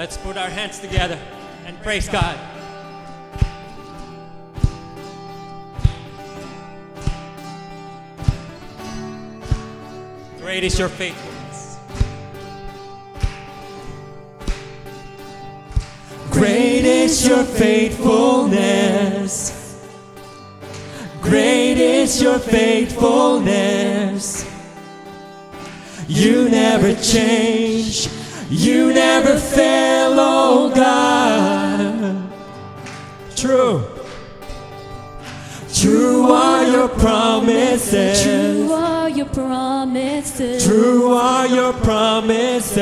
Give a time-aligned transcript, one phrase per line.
[0.00, 1.18] Let's put our hands together
[1.66, 2.38] and praise God.
[10.38, 11.76] Great is your faithfulness.
[16.30, 19.86] Great is your faithfulness.
[21.20, 24.50] Great is your faithfulness.
[26.08, 28.08] You never change.
[28.50, 32.28] You never fail, oh God.
[33.36, 33.84] True.
[35.72, 38.22] True are your promises.
[38.24, 40.66] True are your promises.
[40.66, 42.76] True are your promises.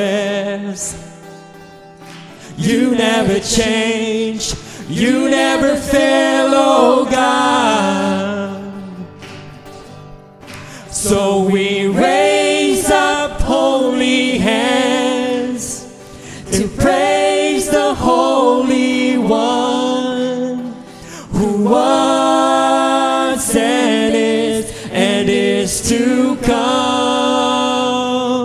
[2.57, 4.55] You never change.
[4.87, 8.57] You never fail, oh God.
[10.91, 11.68] So we
[26.49, 28.39] come.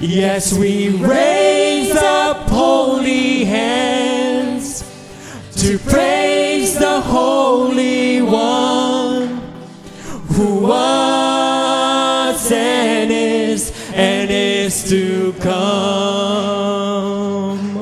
[0.00, 4.82] Yes, we raise up holy hands
[5.56, 9.40] to praise the Holy One
[10.34, 16.64] who was and is and is to come.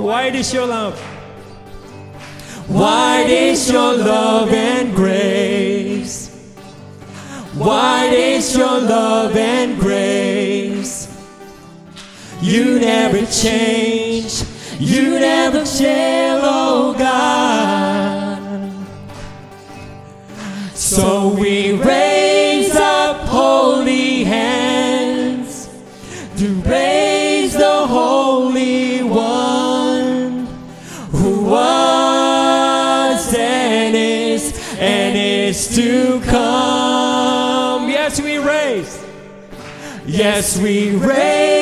[0.03, 0.98] Why is your love.
[2.69, 5.39] Why is your love and grace.
[7.61, 11.14] Wide is your love and grace.
[12.41, 14.42] You never change.
[14.78, 18.72] You never fail, oh God.
[20.75, 25.69] So we raise up holy hands
[26.38, 30.47] to praise the Holy One
[31.10, 36.79] who was and is and is to come.
[38.10, 39.04] Yes, we raise.
[40.04, 41.59] Yes, we raise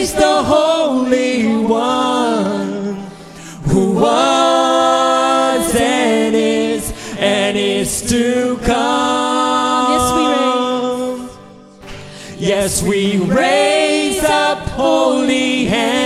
[0.00, 2.94] praise the Holy One
[3.64, 8.80] who was and is and is to come.
[12.38, 15.99] Yes, we raise up holy hands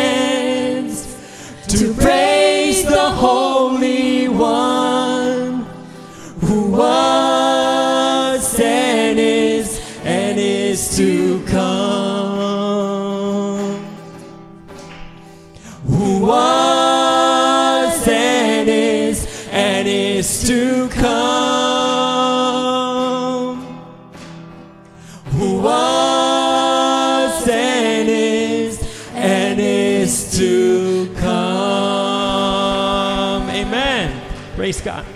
[34.75, 35.14] इसका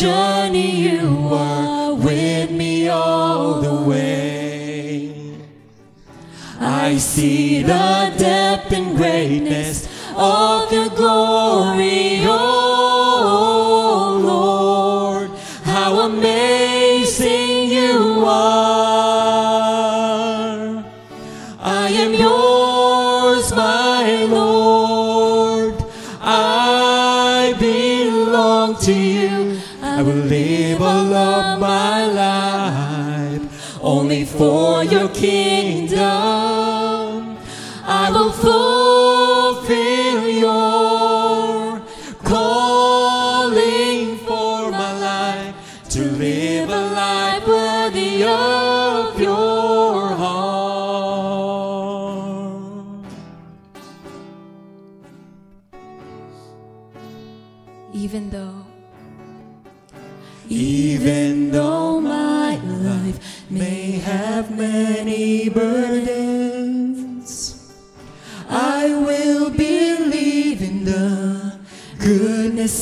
[0.00, 5.12] journey, you are with me all the way.
[6.58, 9.86] I see the depth and greatness
[10.16, 12.22] of your glory.
[12.24, 12.59] Oh,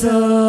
[0.01, 0.48] so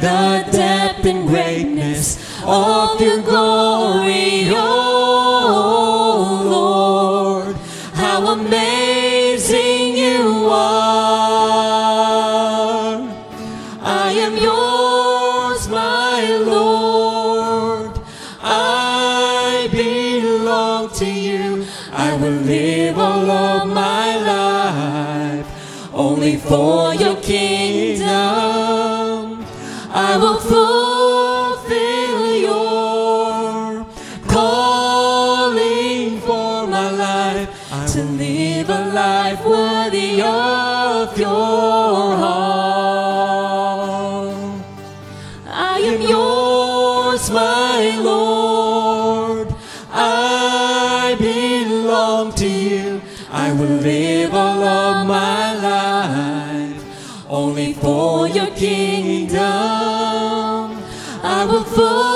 [0.00, 7.56] the depth and greatness of your glory, Oh Lord.
[7.94, 11.78] How amazing you are.
[13.82, 18.00] I am yours, my Lord.
[18.40, 21.66] I belong to you.
[21.92, 25.46] I will live all of my life
[25.92, 27.57] only for your kingdom
[58.58, 59.38] kingdom.
[61.22, 62.07] I will fall.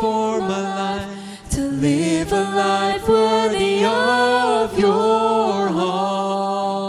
[0.00, 1.08] for my life
[1.50, 6.80] to live a life worthy of your heart.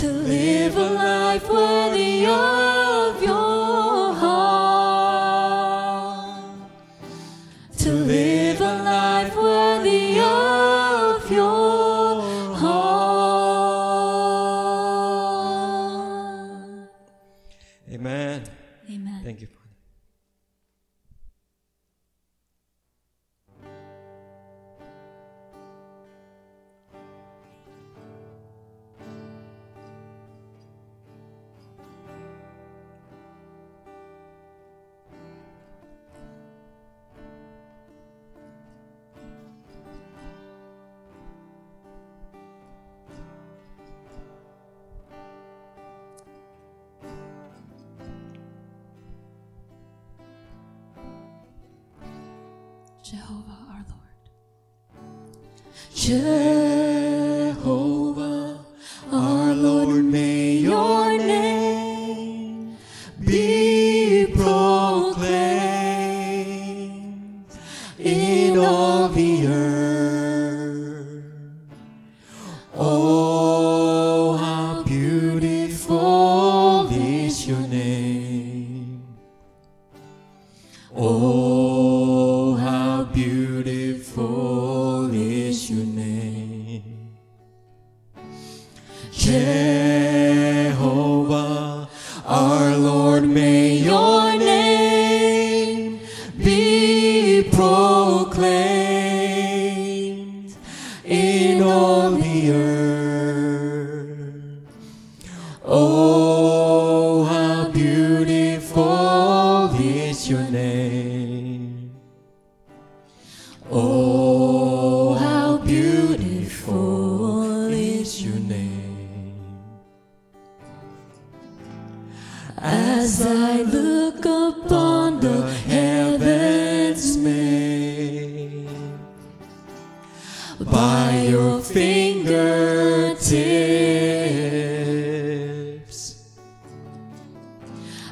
[0.00, 4.40] To live a life worthy of your heart.
[7.82, 10.39] To live a life worthy of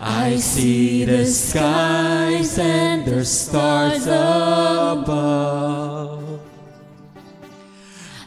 [0.00, 5.18] I see the skies and the stars above.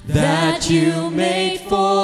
[0.06, 2.01] That you made for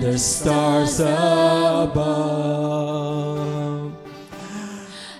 [0.00, 1.98] the stars above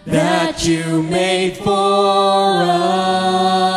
[0.07, 3.68] that you made for us.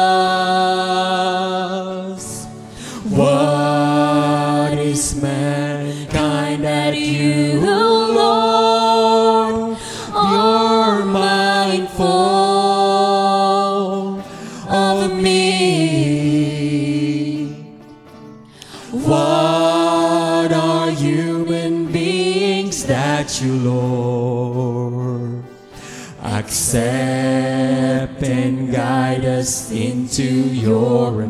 [29.42, 31.21] Us into your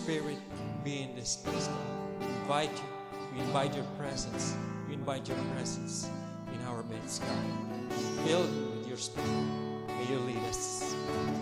[0.00, 0.38] spirit
[0.82, 2.20] be in this place, God.
[2.20, 2.88] We invite you.
[3.34, 4.56] We invite your presence.
[4.88, 6.08] We invite your presence
[6.54, 7.92] in our midst, God.
[8.24, 9.28] Fill you with your spirit.
[9.28, 10.94] May you lead us.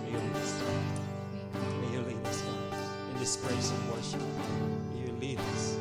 [0.02, 0.60] May you lead us.
[1.54, 2.74] May you lead us, God,
[3.12, 4.22] in this praise and worship.
[4.92, 5.78] May you lead us.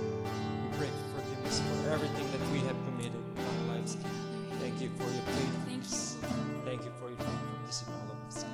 [0.61, 3.97] We pray for forgiveness for everything that we have committed in our lives.
[4.61, 6.17] Thank you for your faithfulness.
[6.63, 8.45] Thank you for your faithfulness in all of us.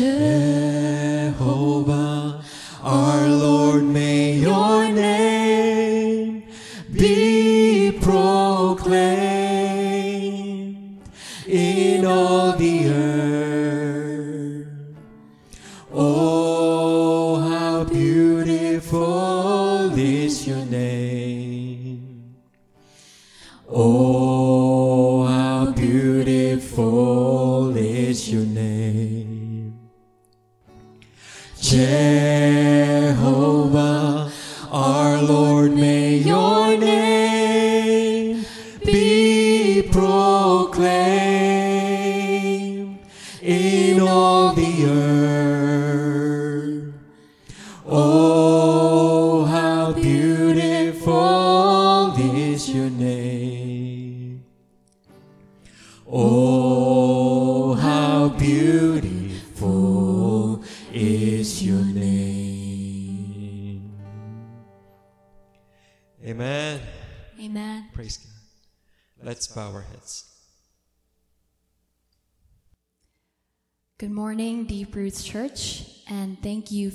[0.00, 0.49] Jehovah,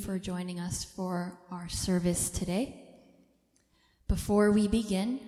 [0.06, 2.80] for joining us for our service today.
[4.08, 5.20] Before we begin,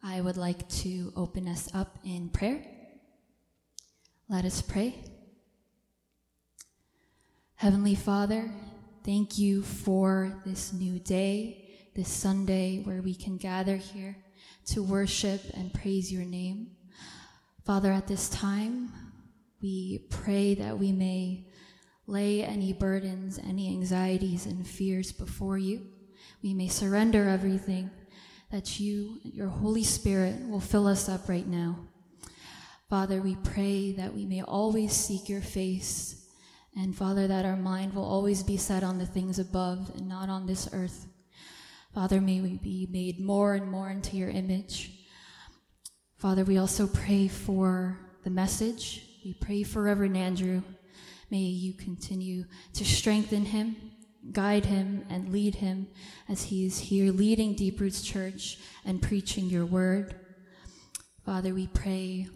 [0.00, 2.64] I would like to open us up in prayer.
[4.28, 4.94] Let us pray.
[7.56, 8.48] Heavenly Father,
[9.04, 14.16] thank you for this new day, this Sunday where we can gather here
[14.66, 16.68] to worship and praise your name.
[17.64, 18.92] Father, at this time,
[19.60, 21.45] we pray that we may
[22.06, 25.86] lay any burdens, any anxieties, and fears before you.
[26.42, 27.90] We may surrender everything
[28.50, 31.78] that you, your Holy Spirit, will fill us up right now.
[32.88, 36.28] Father, we pray that we may always seek your face,
[36.76, 40.28] and Father, that our mind will always be set on the things above and not
[40.28, 41.08] on this earth.
[41.92, 44.92] Father, may we be made more and more into your image.
[46.18, 49.02] Father, we also pray for the message.
[49.24, 50.62] We pray for Reverend Andrew.
[51.30, 53.76] May you continue to strengthen him,
[54.32, 55.88] guide him, and lead him
[56.28, 60.14] as he is here leading Deep Roots Church and preaching your word.
[61.24, 62.28] Father, we pray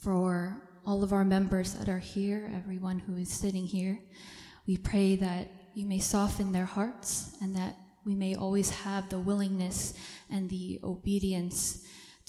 [0.00, 3.98] for all of our members that are here, everyone who is sitting here.
[4.66, 9.18] We pray that you may soften their hearts and that we may always have the
[9.18, 9.92] willingness
[10.30, 11.84] and the obedience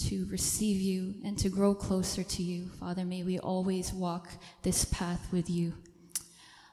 [0.08, 2.70] to receive you and to grow closer to you.
[2.80, 4.30] Father, may we always walk
[4.64, 5.74] this path with you.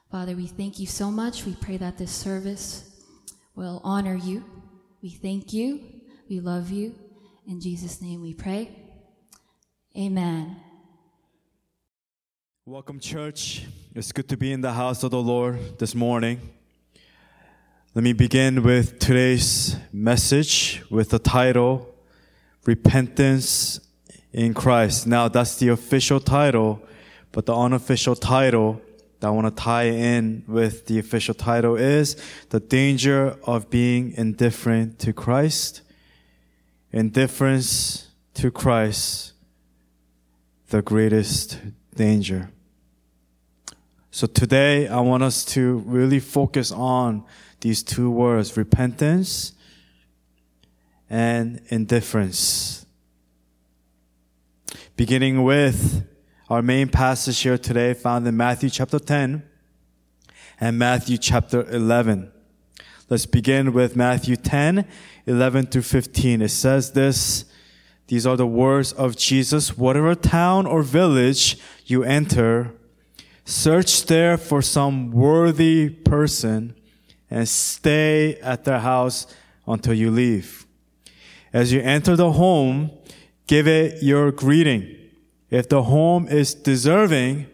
[0.09, 1.45] Father, we thank you so much.
[1.45, 2.89] We pray that this service
[3.55, 4.45] will honor you.
[5.01, 5.81] We thank you.
[6.29, 6.95] We love you.
[7.45, 8.71] In Jesus' name we pray.
[9.97, 10.57] Amen.
[12.65, 13.65] Welcome, church.
[13.95, 16.39] It's good to be in the house of the Lord this morning.
[17.93, 21.93] Let me begin with today's message with the title
[22.67, 23.79] Repentance
[24.33, 25.07] in Christ.
[25.07, 26.81] Now, that's the official title,
[27.31, 28.81] but the unofficial title
[29.21, 32.17] that I want to tie in with the official title is
[32.49, 35.81] The Danger of Being Indifferent to Christ.
[36.91, 39.31] Indifference to Christ,
[40.69, 41.59] the greatest
[41.95, 42.51] danger.
[44.11, 47.23] So today I want us to really focus on
[47.61, 49.53] these two words, repentance
[51.09, 52.85] and indifference.
[54.95, 56.07] Beginning with
[56.49, 59.43] our main passage here today found in Matthew chapter 10
[60.59, 62.31] and Matthew chapter 11.
[63.09, 64.85] Let's begin with Matthew 10,
[65.25, 66.41] 11 through 15.
[66.41, 67.45] It says this,
[68.07, 69.77] these are the words of Jesus.
[69.77, 72.73] Whatever town or village you enter,
[73.45, 76.75] search there for some worthy person
[77.29, 79.27] and stay at their house
[79.67, 80.66] until you leave.
[81.57, 82.91] As you enter the home,
[83.47, 84.95] give it your greeting.
[85.49, 87.47] If the home is deserving,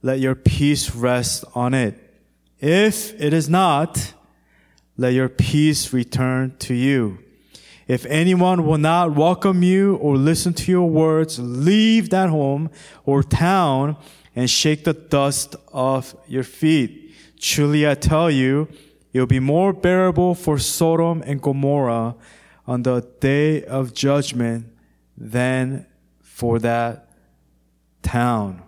[0.00, 1.98] let your peace rest on it.
[2.60, 4.14] If it is not,
[4.96, 7.18] let your peace return to you.
[7.88, 12.70] If anyone will not welcome you or listen to your words, leave that home
[13.04, 13.96] or town
[14.36, 17.12] and shake the dust off your feet.
[17.40, 18.68] Truly I tell you,
[19.12, 22.14] it will be more bearable for Sodom and Gomorrah
[22.68, 24.66] on the day of judgment
[25.16, 25.86] than
[26.20, 27.08] for that
[28.02, 28.62] town.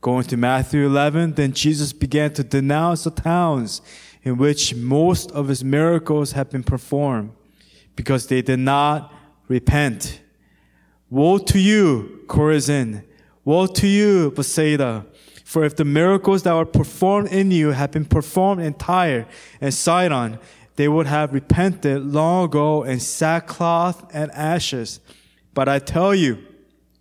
[0.00, 3.82] Going to Matthew 11, then Jesus began to denounce the towns
[4.22, 7.32] in which most of his miracles had been performed
[7.96, 9.12] because they did not
[9.48, 10.20] repent.
[11.10, 13.02] Woe to you, Chorazin!
[13.44, 15.06] Woe to you, Bethsaida!
[15.44, 19.26] For if the miracles that were performed in you had been performed in Tyre
[19.60, 20.38] and Sidon,
[20.76, 25.00] they would have repented long ago in sackcloth and ashes.
[25.54, 26.44] But I tell you,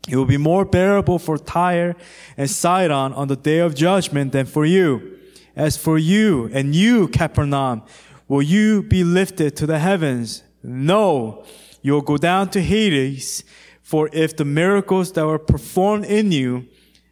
[0.07, 1.95] it will be more bearable for Tyre
[2.37, 5.17] and Sidon on the day of judgment than for you.
[5.55, 7.83] As for you and you, Capernaum,
[8.27, 10.43] will you be lifted to the heavens?
[10.61, 11.45] No,
[11.81, 13.43] you'll go down to Hades.
[13.81, 16.67] For if the miracles that were performed in you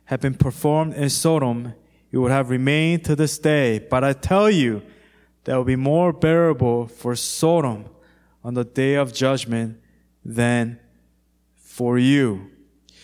[0.05, 1.73] had been performed in Sodom,
[2.11, 3.79] it would have remained to this day.
[3.79, 4.81] But I tell you,
[5.43, 7.85] that will be more bearable for Sodom
[8.43, 9.79] on the day of judgment
[10.23, 10.79] than
[11.57, 12.49] for you.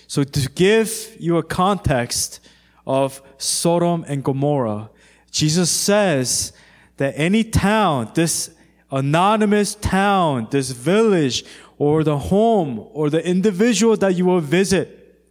[0.08, 2.39] So to give you a context
[2.86, 4.89] of Sodom and Gomorrah,
[5.32, 6.54] Jesus says
[6.97, 8.50] that any town, this
[8.91, 11.43] anonymous town, this village,
[11.78, 15.21] or the home, or the individual that you will visit,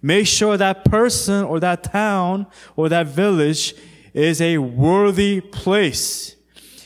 [0.00, 3.74] make sure that person or that town or that village
[4.12, 6.36] is a worthy place.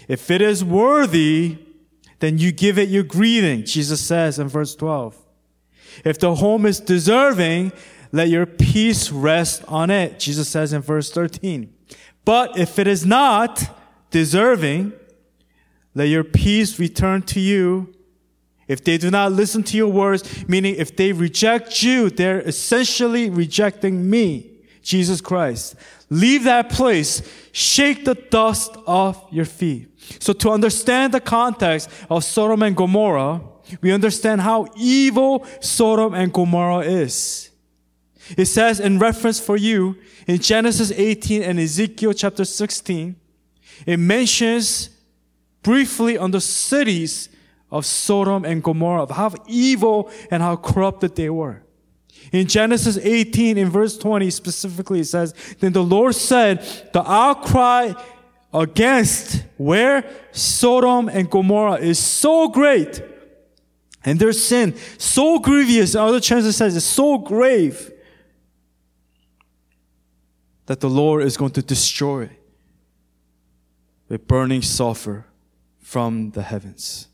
[0.09, 1.59] If it is worthy,
[2.21, 5.17] then you give it your greeting, Jesus says in verse 12.
[6.05, 7.73] If the home is deserving,
[8.13, 11.73] let your peace rest on it, Jesus says in verse 13.
[12.25, 13.65] But if it is not
[14.11, 14.93] deserving,
[15.95, 17.95] let your peace return to you.
[18.69, 23.31] If they do not listen to your words, meaning if they reject you, they're essentially
[23.31, 24.51] rejecting me,
[24.87, 25.75] Jesus Christ.
[26.09, 27.21] Leave that place.
[27.51, 29.91] Shake the dust off your feet.
[30.23, 33.43] So to understand the context of Sodom and Gomorrah,
[33.81, 37.51] we understand how evil Sodom and Gomorrah is.
[38.39, 39.97] It says in reference for you
[40.29, 43.17] in Genesis 18 and Ezekiel chapter 16,
[43.87, 44.91] it mentions
[45.65, 47.29] briefly on the cities
[47.73, 51.66] of Sodom and Gomorrah, of how evil and how corrupted they were.
[52.33, 56.61] In Genesis 18, in verse 20, specifically, it says, Then the Lord said,
[56.93, 57.93] The outcry
[58.53, 60.05] against where?
[60.33, 63.03] Sodom and Gomorrah is so great,
[64.05, 67.93] and their sin so grievous, other translations says it's so grave,
[70.67, 72.43] that the Lord is going to destroy it
[74.09, 75.27] with burning sulfur
[75.79, 77.09] from the heavens,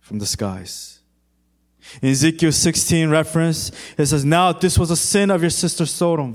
[0.00, 0.93] from the skies.
[2.02, 6.34] In Ezekiel 16 reference, it says, Now this was a sin of your sister Sodom.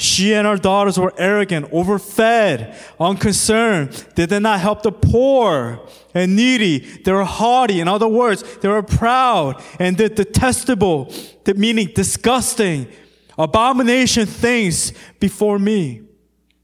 [0.00, 3.90] She and her daughters were arrogant, overfed, unconcerned.
[4.14, 6.78] Did they did not help the poor and needy.
[6.78, 7.80] They were haughty.
[7.80, 11.12] In other words, they were proud and did detestable,
[11.54, 12.88] meaning disgusting,
[13.36, 16.02] abomination things before me.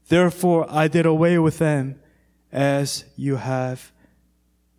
[0.07, 1.99] Therefore, I did away with them
[2.51, 3.91] as you have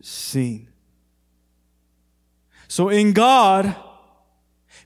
[0.03, 0.68] seen.
[2.69, 3.75] So in God,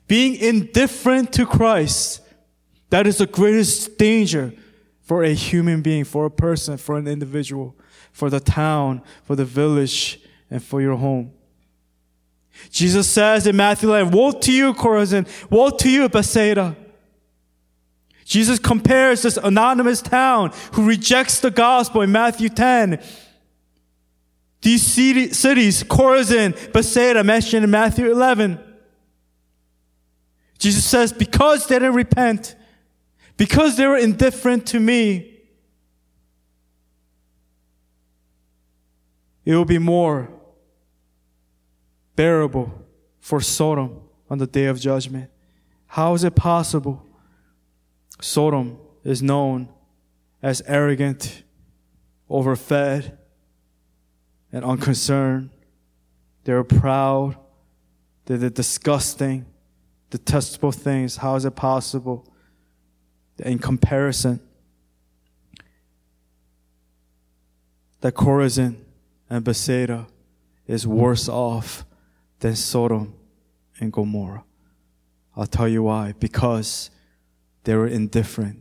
[0.07, 2.21] being indifferent to Christ,
[2.91, 4.53] that is the greatest danger
[5.01, 7.77] for a human being, for a person, for an individual,
[8.13, 11.33] for the town, for the village, and for your home.
[12.71, 15.27] Jesus says in Matthew 11, Woe to you, Chorazin!
[15.51, 16.77] Woe to you, Bethsaida!
[18.25, 23.03] Jesus compares this anonymous town who rejects the gospel in Matthew 10.
[24.63, 28.61] These cities, Chorazin, Bethsaida, mentioned in Matthew 11.
[30.59, 32.55] Jesus says, because they didn't repent,
[33.37, 35.41] because they were indifferent to me,
[39.45, 40.29] it will be more
[42.15, 42.73] bearable
[43.19, 45.29] for Sodom on the day of judgment.
[45.89, 47.05] How is it possible?
[48.21, 49.69] Sodom is known
[50.41, 51.43] as arrogant,
[52.31, 53.19] overfed,
[54.53, 55.51] and unconcerned.
[56.45, 57.37] They're proud.
[58.27, 59.47] They're the disgusting,
[60.11, 61.17] detestable things.
[61.17, 62.33] How is it possible?
[63.45, 64.41] in comparison
[68.01, 68.77] that Chorazin
[69.31, 70.07] and Bethsaida
[70.67, 71.85] is worse off
[72.41, 73.15] than Sodom
[73.81, 74.45] and Gomorrah.
[75.37, 76.15] I'll tell you why.
[76.19, 76.91] Because
[77.65, 78.59] they were indifferent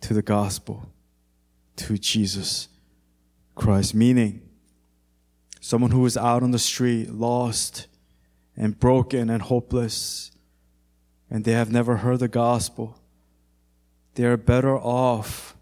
[0.00, 0.86] to the gospel,
[1.76, 2.68] to Jesus
[3.54, 3.94] Christ.
[3.94, 4.42] Meaning,
[5.60, 7.86] someone who is out on the street, lost
[8.56, 10.32] and broken and hopeless,
[11.30, 13.00] and they have never heard the gospel
[14.14, 15.56] they are better off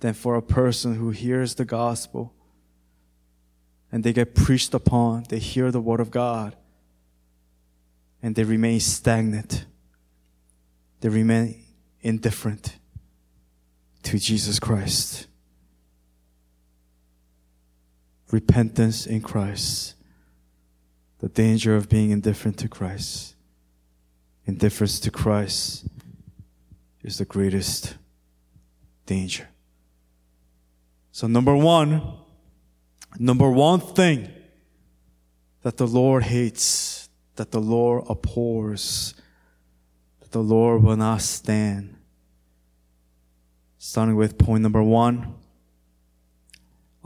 [0.00, 2.32] than for a person who hears the gospel
[3.92, 6.56] and they get preached upon, they hear the word of God,
[8.22, 9.64] and they remain stagnant.
[11.00, 11.62] They remain
[12.00, 12.76] indifferent
[14.02, 15.28] to Jesus Christ.
[18.30, 19.94] Repentance in Christ.
[21.18, 23.34] The danger of being indifferent to Christ.
[24.44, 25.86] Indifference to Christ
[27.02, 27.96] is the greatest
[29.06, 29.48] danger.
[31.12, 32.02] So, number one,
[33.18, 34.28] number one thing
[35.62, 39.14] that the Lord hates, that the Lord abhors,
[40.20, 41.96] that the Lord will not stand.
[43.78, 45.34] Starting with point number one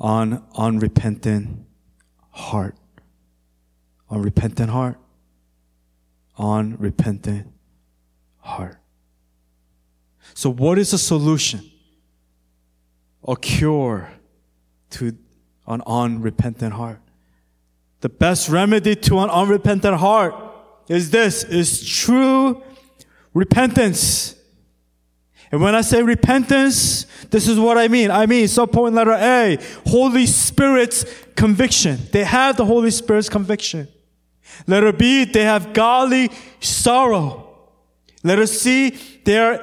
[0.01, 1.67] on unrepentant
[2.31, 2.75] heart.
[4.11, 4.99] Unrepentant heart.
[6.39, 7.53] Unrepentant
[8.39, 8.79] heart.
[10.35, 11.71] So, what is a solution?
[13.29, 14.11] A cure
[14.91, 15.17] to
[15.67, 17.01] an unrepentant heart.
[18.01, 20.35] The best remedy to an unrepentant heart
[20.89, 22.63] is this, is true
[23.35, 24.35] repentance.
[25.53, 28.11] And when I say repentance, this is what I mean.
[28.11, 31.99] I mean, so point letter A, Holy Spirit's conviction.
[32.13, 33.89] They have the Holy Spirit's conviction.
[34.67, 37.49] Letter B, they have godly sorrow.
[38.23, 38.91] Letter C,
[39.25, 39.61] they are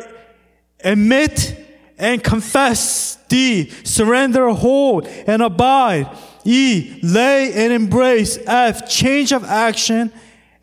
[0.84, 1.65] admit
[1.97, 3.17] and confess.
[3.28, 6.15] D, surrender, hold, and abide.
[6.43, 8.38] E, lay and embrace.
[8.45, 10.12] F, change of action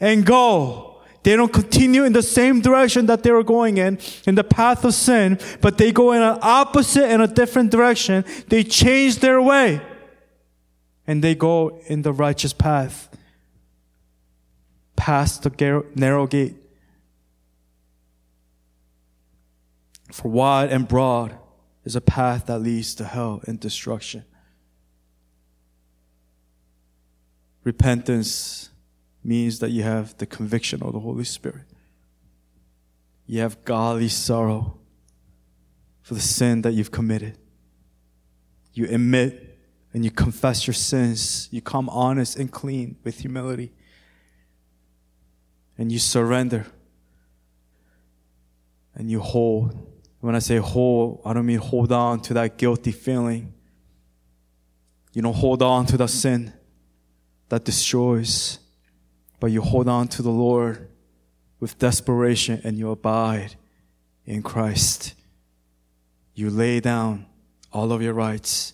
[0.00, 0.83] and go.
[1.24, 4.84] They don't continue in the same direction that they were going in, in the path
[4.84, 8.26] of sin, but they go in an opposite and a different direction.
[8.48, 9.80] They change their way.
[11.06, 13.08] And they go in the righteous path.
[14.96, 16.56] Past the narrow gate.
[20.12, 21.34] For wide and broad
[21.84, 24.24] is a path that leads to hell and destruction.
[27.64, 28.68] Repentance
[29.24, 31.64] means that you have the conviction of the Holy Spirit.
[33.26, 34.78] You have godly sorrow
[36.02, 37.38] for the sin that you've committed.
[38.74, 39.58] You admit
[39.94, 41.48] and you confess your sins.
[41.50, 43.72] You come honest and clean with humility.
[45.78, 46.66] And you surrender.
[48.94, 49.90] And you hold
[50.24, 53.52] when I say hold, I don't mean hold on to that guilty feeling.
[55.12, 56.50] You don't hold on to that sin
[57.50, 58.58] that destroys,
[59.44, 60.88] but you hold on to the Lord
[61.60, 63.56] with desperation and you abide
[64.24, 65.14] in Christ.
[66.34, 67.26] You lay down
[67.70, 68.72] all of your rights,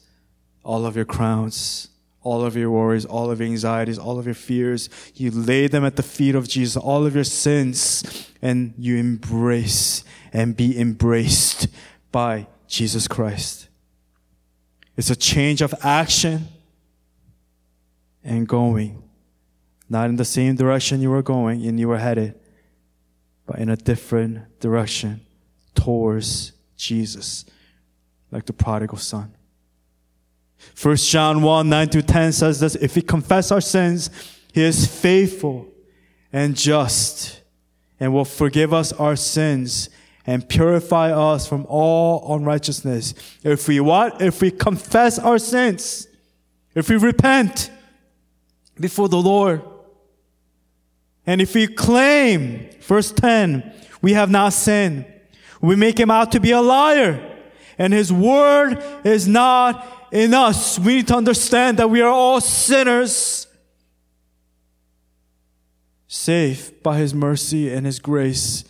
[0.62, 1.88] all of your crowns,
[2.22, 4.88] all of your worries, all of your anxieties, all of your fears.
[5.16, 10.04] You lay them at the feet of Jesus, all of your sins, and you embrace
[10.32, 11.66] and be embraced
[12.12, 13.68] by Jesus Christ.
[14.96, 16.46] It's a change of action
[18.22, 19.02] and going.
[19.90, 22.38] Not in the same direction you were going and you were headed,
[23.44, 25.20] but in a different direction
[25.74, 27.44] towards Jesus,
[28.30, 29.34] like the prodigal son.
[30.56, 34.10] First John 1, 9 to 10 says this, if we confess our sins,
[34.52, 35.66] he is faithful
[36.32, 37.40] and just
[37.98, 39.90] and will forgive us our sins
[40.26, 43.14] and purify us from all unrighteousness.
[43.42, 44.22] If we what?
[44.22, 46.06] If we confess our sins,
[46.74, 47.70] if we repent
[48.78, 49.62] before the Lord,
[51.26, 55.04] and if we claim, verse 10, we have not sinned,
[55.60, 57.38] we make him out to be a liar,
[57.78, 60.78] and his word is not in us.
[60.78, 63.46] We need to understand that we are all sinners,
[66.08, 68.64] saved by his mercy and his grace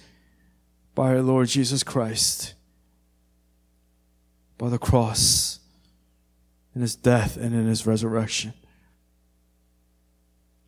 [0.95, 2.55] by our Lord Jesus Christ,
[4.59, 5.61] by the cross,
[6.75, 8.53] in his death, and in his resurrection.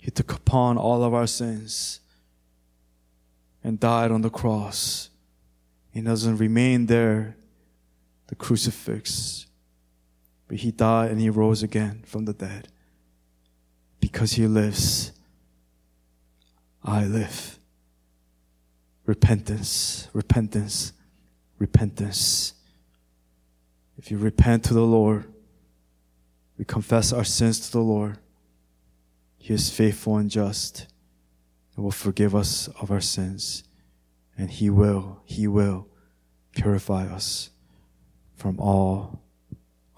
[0.02, 2.00] He took upon all of our sins
[3.62, 5.10] and died on the cross.
[5.92, 7.36] He doesn't remain there,
[8.26, 9.46] the crucifix,
[10.48, 12.66] but he died and he rose again from the dead.
[14.00, 15.12] Because he lives,
[16.82, 17.60] I live.
[19.06, 20.94] Repentance, repentance,
[21.60, 22.54] repentance.
[23.96, 25.32] If you repent to the Lord,
[26.58, 28.18] we confess our sins to the Lord.
[29.42, 30.86] He is faithful and just
[31.74, 33.64] and will forgive us of our sins.
[34.38, 35.88] And He will, He will
[36.54, 37.50] purify us
[38.36, 39.20] from all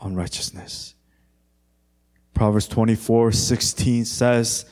[0.01, 0.95] unrighteousness.
[2.33, 4.65] Proverbs 24, 16 says,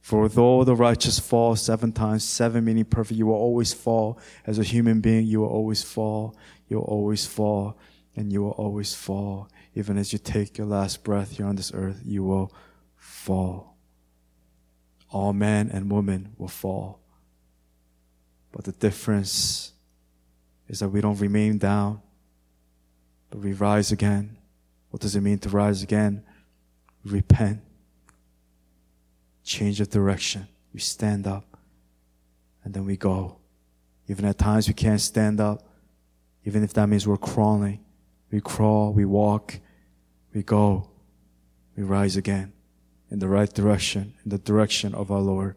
[0.00, 4.18] For though the righteous fall seven times, seven meaning perfect, you will always fall.
[4.44, 6.36] As a human being, you will always fall.
[6.66, 7.78] You'll always fall.
[8.16, 9.48] And you will always fall.
[9.76, 12.52] Even as you take your last breath here on this earth, you will
[12.96, 13.73] fall.
[15.14, 16.98] All men and women will fall.
[18.50, 19.72] But the difference
[20.66, 22.02] is that we don't remain down,
[23.30, 24.36] but we rise again.
[24.90, 26.24] What does it mean to rise again?
[27.04, 27.60] Repent.
[29.44, 30.48] Change of direction.
[30.72, 31.58] We stand up
[32.64, 33.36] and then we go.
[34.08, 35.62] Even at times we can't stand up,
[36.44, 37.84] even if that means we're crawling.
[38.32, 39.60] We crawl, we walk,
[40.32, 40.88] we go,
[41.76, 42.53] we rise again
[43.10, 45.56] in the right direction, in the direction of our Lord,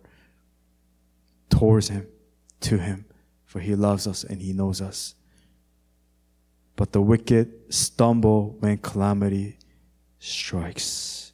[1.49, 2.07] towards Him,
[2.61, 3.05] to Him,
[3.45, 5.15] for He loves us and He knows us.
[6.75, 9.57] But the wicked stumble when calamity
[10.19, 11.33] strikes.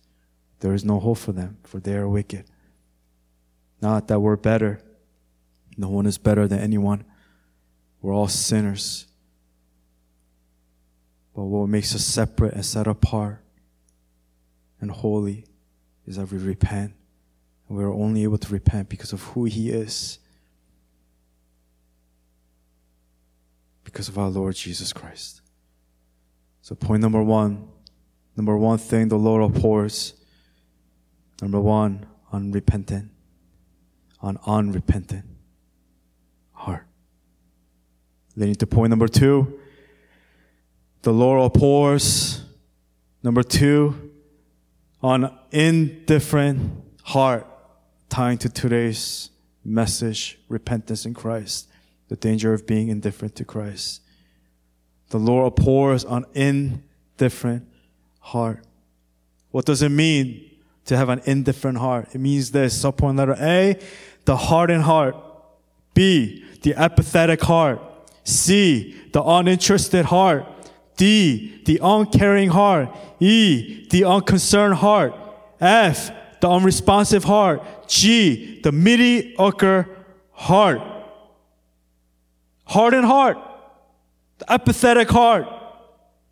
[0.60, 2.46] There is no hope for them, for they are wicked.
[3.82, 4.82] Not that we're better.
[5.78, 7.04] No one is better than anyone.
[8.02, 9.08] We're all sinners.
[11.36, 13.44] But what makes us separate and set apart
[14.80, 15.46] and holy
[16.06, 16.94] is that we repent.
[17.68, 20.20] And we're only able to repent because of who He is.
[23.84, 25.42] Because of our Lord Jesus Christ.
[26.62, 27.68] So, point number one
[28.36, 30.14] number one thing the Lord abhors.
[31.42, 33.12] Number one, unrepentant.
[34.22, 35.26] An unrepentant
[36.54, 36.86] heart.
[38.36, 39.60] Leading to point number two,
[41.02, 42.42] the Lord abhors.
[43.22, 44.13] Number two,
[45.04, 47.46] an indifferent heart,
[48.10, 49.30] tying to today's
[49.66, 51.68] message, repentance in Christ,
[52.08, 54.02] the danger of being indifferent to Christ.
[55.10, 57.68] The Lord abhors an indifferent
[58.20, 58.62] heart.
[59.52, 60.50] What does it mean
[60.86, 62.10] to have an indifferent heart?
[62.14, 62.82] It means this.
[62.82, 63.80] Subpoint letter A,
[64.26, 65.16] the hardened heart.
[65.94, 67.80] B, the apathetic heart.
[68.24, 70.46] C, the uninterested heart.
[70.96, 72.90] D, the uncaring heart.
[73.20, 75.14] E, the unconcerned heart.
[75.60, 77.62] F, the unresponsive heart.
[77.88, 79.88] G, the mediocre
[80.32, 80.82] heart.
[82.66, 83.38] Hardened heart.
[84.40, 85.48] The apathetic heart.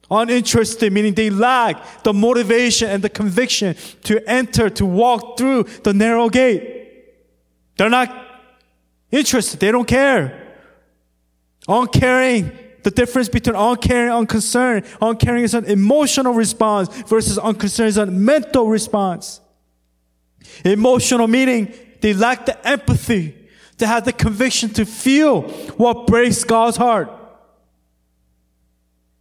[0.09, 5.93] Uninterested, meaning they lack the motivation and the conviction to enter, to walk through the
[5.93, 6.81] narrow gate.
[7.77, 8.13] They're not
[9.09, 9.59] interested.
[9.61, 10.57] They don't care.
[11.67, 12.51] Uncaring,
[12.83, 14.85] the difference between uncaring and unconcerned.
[15.01, 19.41] Uncaring is an emotional response versus unconcerned is a mental response.
[20.65, 23.35] Emotional meaning they lack the empathy
[23.77, 25.43] to have the conviction to feel
[25.77, 27.11] what breaks God's heart.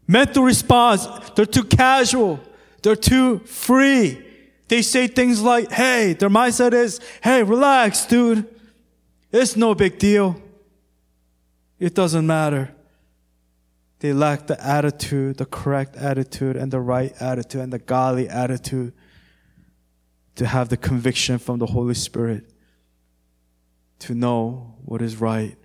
[0.07, 1.07] Mental response,
[1.37, 2.41] they're too casual.
[2.83, 4.25] They're too free.
[4.69, 8.47] They say things like, hey, their mindset is, hey, relax, dude.
[9.33, 10.41] It's no big deal.
[11.79, 12.75] It doesn't matter.
[14.01, 18.95] They lack the attitude, the correct attitude, and the right attitude, and the godly attitude
[20.37, 22.51] to have the conviction from the Holy Spirit
[24.01, 25.57] to know what is right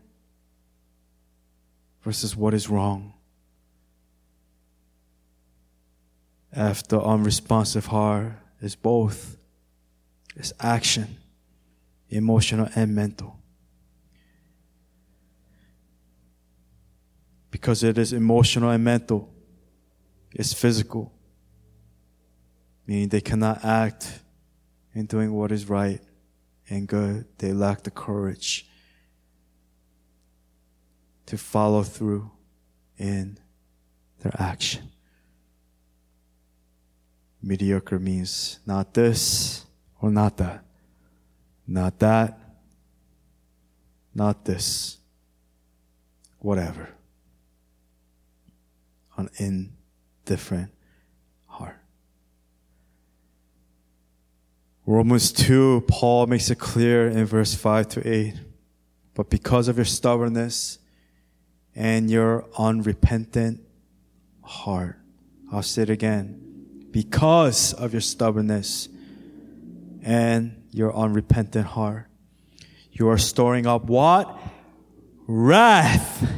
[2.02, 3.14] versus what is wrong.
[6.54, 9.38] After unresponsive heart is both.
[10.36, 11.18] It's action,
[12.10, 13.40] emotional and mental.
[17.56, 19.34] Because it is emotional and mental,
[20.34, 21.14] it's physical.
[22.86, 24.20] Meaning they cannot act
[24.94, 26.02] in doing what is right
[26.70, 27.26] and good.
[27.38, 28.68] They lack the courage
[31.28, 32.30] to follow through
[32.98, 33.38] in
[34.20, 34.90] their action.
[37.42, 39.66] Mediocre means not this
[40.02, 40.66] or not that.
[41.66, 42.38] Not that.
[44.14, 44.98] Not this.
[46.40, 46.95] Whatever.
[49.18, 50.72] An indifferent
[51.46, 51.78] heart.
[54.86, 58.34] Romans 2, Paul makes it clear in verse 5 to 8.
[59.14, 60.80] But because of your stubbornness
[61.74, 63.62] and your unrepentant
[64.44, 65.00] heart,
[65.52, 68.90] I'll say it again because of your stubbornness
[70.04, 72.08] and your unrepentant heart.
[72.92, 74.38] You are storing up what?
[75.28, 76.30] Wrath.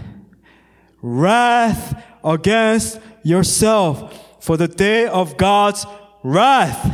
[1.01, 5.85] Wrath against yourself for the day of God's
[6.23, 6.91] wrath.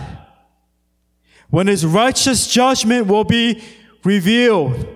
[1.49, 3.61] When his righteous judgment will be
[4.03, 4.87] revealed.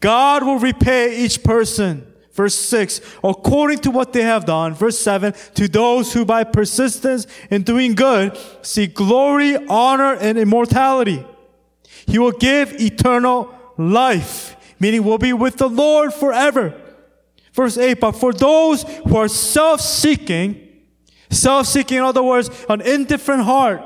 [0.00, 4.72] God will repay each person Verse 6, according to what they have done.
[4.72, 11.24] Verse 7, to those who by persistence in doing good seek glory, honor, and immortality.
[12.06, 16.80] He will give eternal life, meaning we'll be with the Lord forever.
[17.52, 20.68] Verse 8, but for those who are self-seeking,
[21.30, 23.82] self-seeking, in other words, an indifferent heart,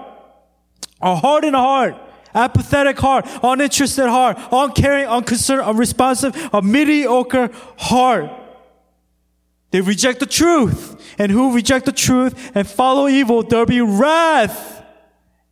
[1.00, 1.96] a hardened heart,
[2.34, 8.30] apathetic heart, uninterested heart, uncaring, unconcerned, unresponsive, a mediocre heart.
[9.70, 11.14] They reject the truth.
[11.18, 14.84] And who reject the truth and follow evil, there'll be wrath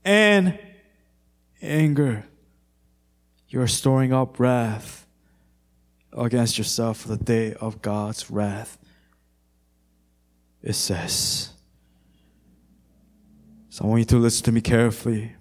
[0.05, 0.59] and
[1.63, 2.27] anger.
[3.49, 5.04] You're storing up wrath
[6.15, 8.79] against yourself for the day of God's wrath.
[10.63, 11.51] It says.
[13.69, 15.33] So I want you to listen to me carefully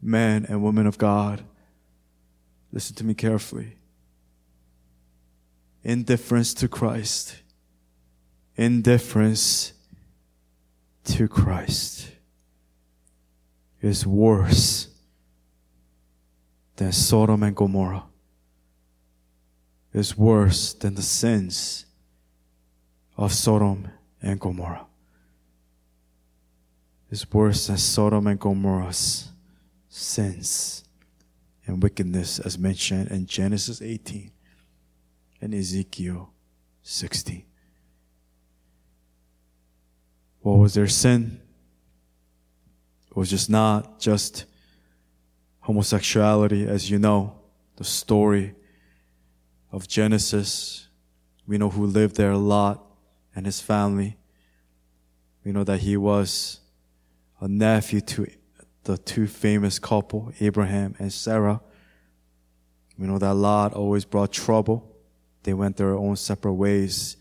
[0.00, 1.42] men and women of God,
[2.72, 3.76] listen to me carefully.
[5.82, 7.36] Indifference to Christ.
[8.56, 9.72] Indifference
[11.04, 12.10] to Christ
[13.80, 14.88] is worse
[16.76, 18.04] than Sodom and Gomorrah.
[19.92, 21.86] Is worse than the sins
[23.16, 23.88] of Sodom
[24.22, 24.86] and Gomorrah.
[27.10, 29.32] Is worse than Sodom and Gomorrah's
[29.88, 30.84] sins
[31.66, 34.30] and wickedness as mentioned in Genesis 18
[35.40, 36.30] and Ezekiel
[36.82, 37.44] 16.
[40.40, 41.40] What was their sin?
[43.10, 44.44] It was just not just
[45.60, 47.34] homosexuality, as you know,
[47.76, 48.54] the story
[49.70, 50.88] of Genesis.
[51.46, 52.84] We know who lived there, Lot
[53.34, 54.16] and his family.
[55.44, 56.60] We know that he was
[57.40, 58.26] a nephew to
[58.84, 61.60] the two famous couple, Abraham and Sarah.
[62.98, 64.96] We know that Lot always brought trouble.
[65.44, 67.16] They went their own separate ways.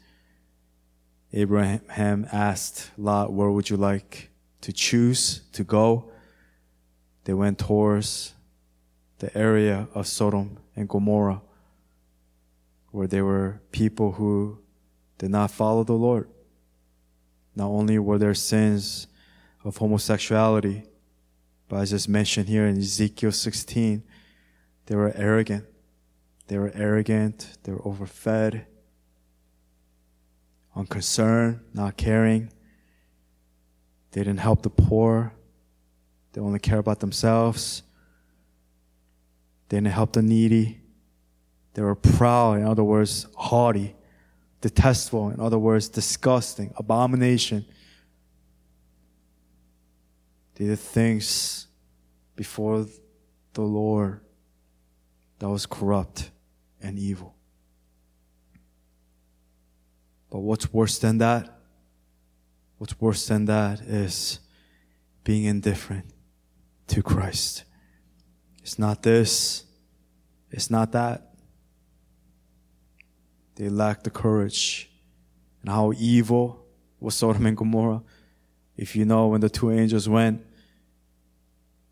[1.33, 4.29] Abraham asked Lot, where would you like
[4.61, 6.11] to choose to go?
[7.25, 8.33] They went towards
[9.19, 11.41] the area of Sodom and Gomorrah,
[12.97, 14.57] where there were people who
[15.19, 16.27] did not follow the Lord.
[17.55, 19.05] Not only were there sins
[19.63, 20.81] of homosexuality,
[21.69, 24.01] but as just mentioned here in Ezekiel 16,
[24.87, 25.65] they were arrogant.
[26.47, 27.59] They were arrogant.
[27.61, 28.65] They were overfed,
[30.75, 32.51] unconcerned, not caring.
[34.13, 35.33] They didn't help the poor.
[36.33, 37.83] They only care about themselves.
[39.69, 40.81] They didn't help the needy.
[41.78, 43.95] They were proud, in other words, haughty,
[44.61, 47.67] detestable, in other words, disgusting, abomination
[50.57, 51.67] they did things
[52.36, 52.88] before
[53.53, 54.21] the Lord
[55.38, 56.32] that was corrupt
[56.82, 57.36] and evil.
[60.32, 61.59] But what's worse than that?
[62.80, 64.39] What's worse than that is
[65.23, 66.07] being indifferent
[66.88, 67.63] to Christ.
[68.63, 69.63] It's not this.
[70.49, 71.26] It's not that.
[73.57, 74.89] They lack the courage.
[75.61, 76.63] And how evil
[76.99, 78.03] was Sodom and Gomorrah.
[78.77, 80.45] If you know when the two angels went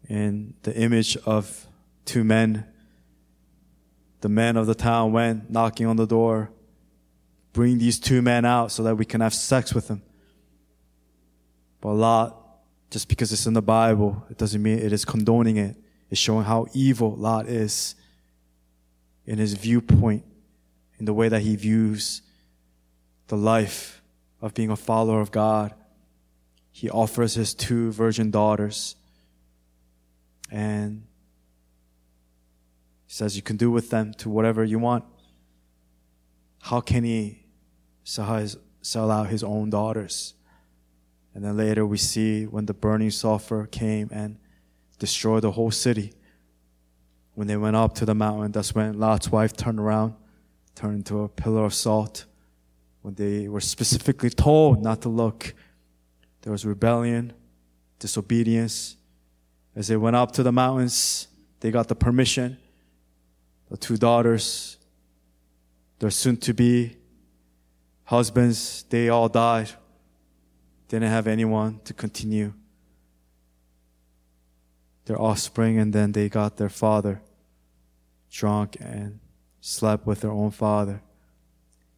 [0.08, 1.68] in the image of
[2.06, 2.66] two men,
[4.22, 6.52] the men of the town went knocking on the door,
[7.54, 10.04] bring these two men out so that we can have sex with them.
[11.82, 12.42] But Lot,
[12.92, 15.76] just because it's in the Bible, it doesn't mean it is condoning it.
[16.10, 17.96] It's showing how evil Lot is
[19.26, 20.24] in his viewpoint,
[21.06, 22.24] in the way that he views
[23.28, 24.02] the life
[24.42, 25.72] of being a follower of God.
[26.72, 28.96] He offers his two virgin daughters
[30.50, 31.04] and
[33.06, 35.06] he says, You can do with them to whatever you want.
[36.64, 37.46] How can he
[38.04, 38.48] sell,
[38.82, 40.34] sell out his own daughters?
[41.36, 44.40] And then later we see when the burning sulfur came and
[44.98, 46.14] destroyed the whole city.
[47.36, 50.16] When they went up to the mountain, that's when Lot's wife turned around,
[50.76, 52.26] turned into a pillar of salt.
[53.02, 55.54] When they were specifically told not to look,
[56.42, 57.34] there was rebellion,
[58.00, 58.98] disobedience.
[59.76, 61.28] As they went up to the mountains,
[61.60, 62.58] they got the permission.
[63.70, 64.78] The two daughters,
[66.00, 66.98] their soon to be
[68.04, 69.72] husbands, they all died.
[70.88, 72.54] Didn't have anyone to continue
[75.06, 77.22] their offspring, and then they got their father
[78.32, 79.20] drunk and
[79.66, 81.02] slept with their own father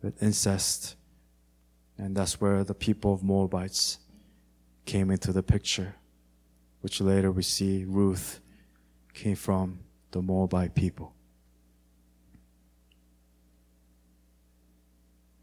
[0.01, 0.95] with incest.
[1.97, 3.99] And that's where the people of Moabites
[4.85, 5.95] came into the picture,
[6.79, 8.39] which later we see Ruth
[9.13, 9.79] came from
[10.11, 11.13] the Moabite people.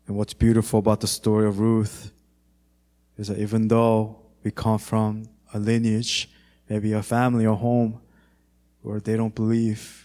[0.07, 2.11] And what's beautiful about the story of Ruth
[3.19, 6.31] is that even though we come from a lineage,
[6.71, 8.01] maybe a family or home
[8.81, 10.04] where they don't believe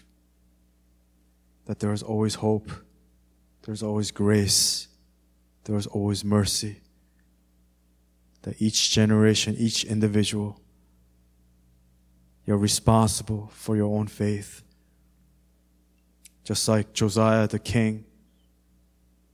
[1.70, 2.68] that there is always hope,
[3.62, 4.88] there's always grace,
[5.62, 6.80] there's always mercy.
[8.42, 10.60] That each generation, each individual,
[12.44, 14.64] you're responsible for your own faith.
[16.42, 18.04] Just like Josiah the king,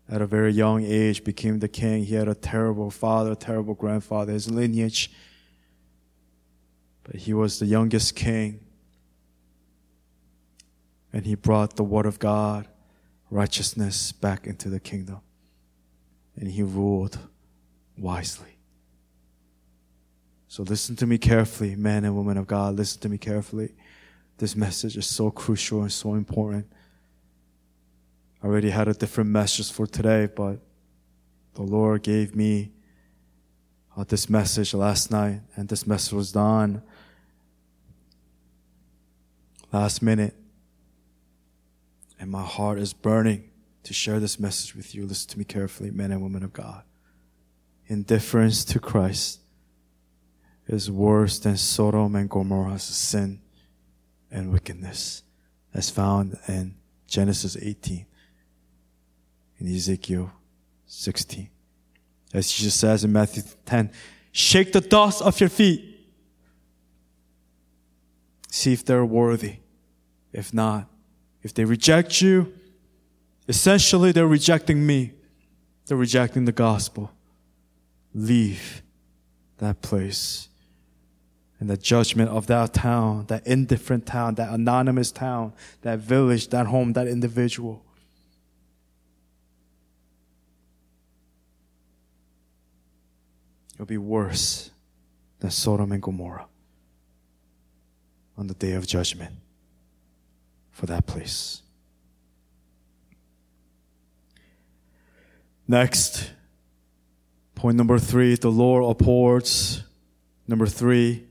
[0.07, 2.05] at a very young age, became the king.
[2.05, 5.11] He had a terrible father, terrible grandfather, his lineage.
[7.03, 8.61] But he was the youngest king.
[11.13, 12.67] And he brought the word of God,
[13.31, 15.21] righteousness back into the kingdom.
[16.37, 17.19] And he ruled
[17.97, 18.57] wisely.
[20.49, 22.77] So listen to me carefully, men and women of God.
[22.77, 23.75] Listen to me carefully.
[24.39, 26.67] This message is so crucial and so important.
[28.43, 30.59] I already had a different message for today, but
[31.55, 32.73] the Lord gave me
[33.97, 36.83] uh, this message last night, and this message was done
[39.73, 40.35] last minute.
[42.19, 43.51] And my heart is burning
[43.83, 45.07] to share this message with you.
[45.07, 46.83] Listen to me carefully, men and women of God.
[47.87, 49.41] Indifference to Christ
[50.67, 53.41] is worse than Sodom and Gomorrah's sin
[54.31, 55.23] and wickedness,
[55.73, 56.75] as found in
[57.07, 58.07] Genesis 18
[59.59, 60.33] in Ezekiel
[60.87, 61.49] 16.
[62.35, 63.91] As Jesus says in Matthew 10,
[64.33, 65.93] shake the dust off your feet.
[68.51, 69.57] See if they're worthy.
[70.33, 70.89] If not,
[71.47, 72.53] if they reject you,
[73.47, 75.13] essentially they're rejecting me.
[75.87, 77.13] They're rejecting the gospel.
[78.13, 78.83] Leave
[79.59, 80.49] that place.
[81.61, 86.67] And the judgment of that town, that indifferent town, that anonymous town, that village, that
[86.67, 87.85] home, that individual
[93.75, 94.71] It'll be worse
[95.41, 96.47] than Sodom and Gomorrah
[98.39, 99.35] on the day of judgment
[100.77, 101.62] for that place.
[105.66, 106.31] Next,
[107.55, 109.83] point number three the Lord abhors.
[110.47, 111.24] Number three,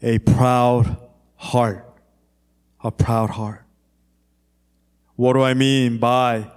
[0.00, 0.96] a proud
[1.36, 1.86] heart.
[2.82, 3.62] A proud heart.
[5.16, 6.50] What do I mean by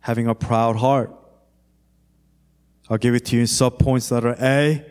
[0.00, 1.14] having a proud heart?
[2.90, 4.10] I'll give it to you in subpoints.
[4.10, 4.84] Letter A,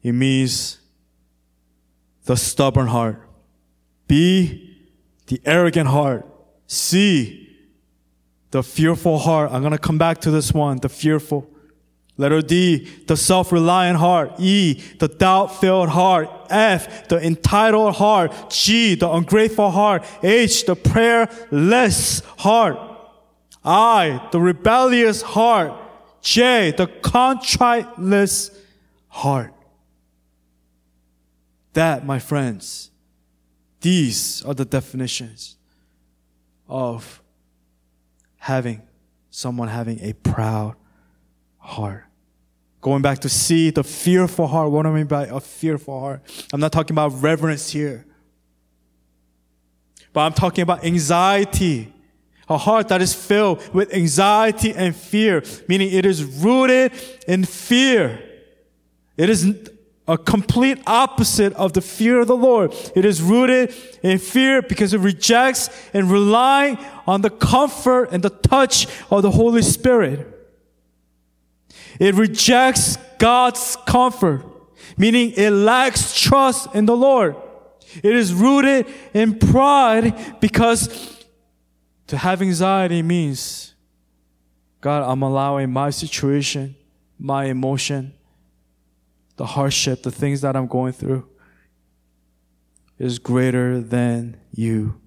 [0.00, 0.78] it means
[2.24, 3.20] the stubborn heart.
[4.06, 4.65] B,
[5.26, 6.26] the arrogant heart.
[6.66, 7.48] C,
[8.50, 9.50] the fearful heart.
[9.52, 11.50] I'm going to come back to this one, the fearful.
[12.18, 14.32] Letter D, the self-reliant heart.
[14.38, 16.30] E, the doubt-filled heart.
[16.48, 18.32] F, the entitled heart.
[18.50, 20.04] G, the ungrateful heart.
[20.22, 22.78] H, the prayerless heart.
[23.62, 25.74] I, the rebellious heart.
[26.22, 28.50] J, the contriteless
[29.08, 29.52] heart.
[31.74, 32.90] That, my friends,
[33.86, 35.56] these are the definitions
[36.68, 37.22] of
[38.36, 38.82] having
[39.30, 40.74] someone having a proud
[41.58, 42.02] heart.
[42.80, 44.72] Going back to see the fearful heart.
[44.72, 46.20] What do I mean by a fearful heart?
[46.52, 48.04] I'm not talking about reverence here.
[50.12, 51.92] But I'm talking about anxiety.
[52.48, 56.90] A heart that is filled with anxiety and fear, meaning it is rooted
[57.28, 58.20] in fear.
[59.16, 59.70] It is
[60.08, 62.74] a complete opposite of the fear of the Lord.
[62.94, 68.30] It is rooted in fear because it rejects and relying on the comfort and the
[68.30, 70.32] touch of the Holy Spirit.
[71.98, 74.44] It rejects God's comfort,
[74.96, 77.36] meaning it lacks trust in the Lord.
[78.02, 81.24] It is rooted in pride because
[82.08, 83.74] to have anxiety means,
[84.80, 86.76] God, I'm allowing my situation,
[87.18, 88.12] my emotion,
[89.36, 91.28] the hardship, the things that I'm going through
[92.98, 95.00] is greater than you,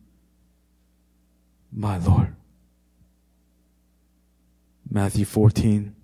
[1.72, 2.36] my Lord.
[4.90, 5.96] Matthew 14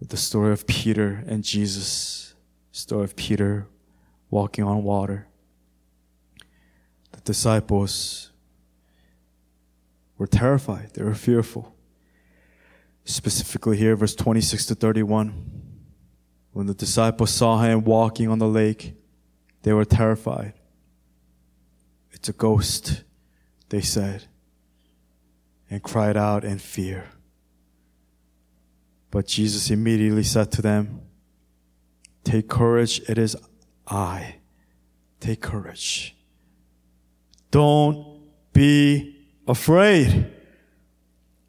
[0.00, 2.34] with the story of Peter and Jesus,
[2.72, 3.66] story of Peter
[4.30, 5.26] walking on water.
[7.12, 8.30] The disciples
[10.16, 11.74] were terrified, they were fearful.
[13.04, 15.67] Specifically here, verse 26 to 31.
[16.52, 18.94] When the disciples saw him walking on the lake,
[19.62, 20.54] they were terrified.
[22.12, 23.04] It's a ghost,
[23.68, 24.24] they said,
[25.70, 27.10] and cried out in fear.
[29.10, 31.02] But Jesus immediately said to them,
[32.24, 33.36] Take courage, it is
[33.86, 34.36] I.
[35.20, 36.14] Take courage.
[37.50, 38.20] Don't
[38.52, 40.30] be afraid.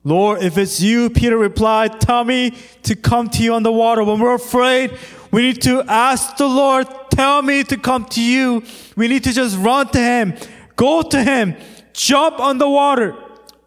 [0.03, 2.51] Lord, if it's you, Peter replied, tell me
[2.83, 4.03] to come to you on the water.
[4.03, 4.97] When we're afraid,
[5.31, 8.63] we need to ask the Lord, tell me to come to you.
[8.95, 10.35] We need to just run to Him,
[10.75, 11.55] go to Him,
[11.93, 13.15] jump on the water,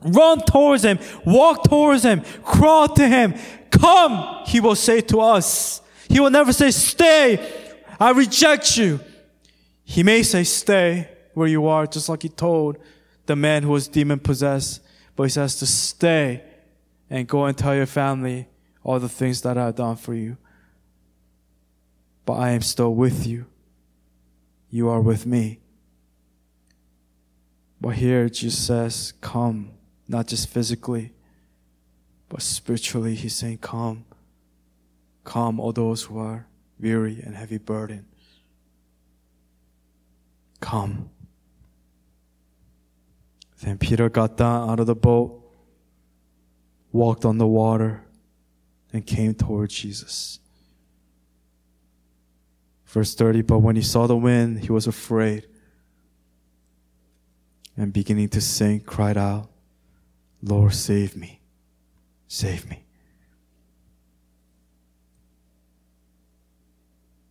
[0.00, 3.34] run towards Him, walk towards Him, crawl to Him,
[3.72, 5.80] Come, he will say to us.
[6.08, 7.74] He will never say, stay.
[7.98, 9.00] I reject you.
[9.84, 12.78] He may say, stay where you are, just like he told
[13.26, 14.81] the man who was demon possessed.
[15.16, 16.42] But he says to stay
[17.10, 18.48] and go and tell your family
[18.82, 20.36] all the things that I've done for you.
[22.24, 23.46] But I am still with you.
[24.70, 25.60] You are with me.
[27.80, 29.72] But here Jesus says, come,
[30.08, 31.12] not just physically,
[32.32, 34.06] but spiritually, he's saying, Come,
[35.22, 36.46] come, all those who are
[36.80, 38.06] weary and heavy burdened.
[40.60, 41.10] Come.
[43.62, 45.40] Then Peter got down out of the boat,
[46.90, 48.04] walked on the water,
[48.92, 50.40] and came toward Jesus.
[52.86, 55.46] Verse 30, but when he saw the wind, he was afraid.
[57.76, 59.48] And beginning to sink, cried out,
[60.42, 61.40] Lord, save me.
[62.28, 62.84] Save me.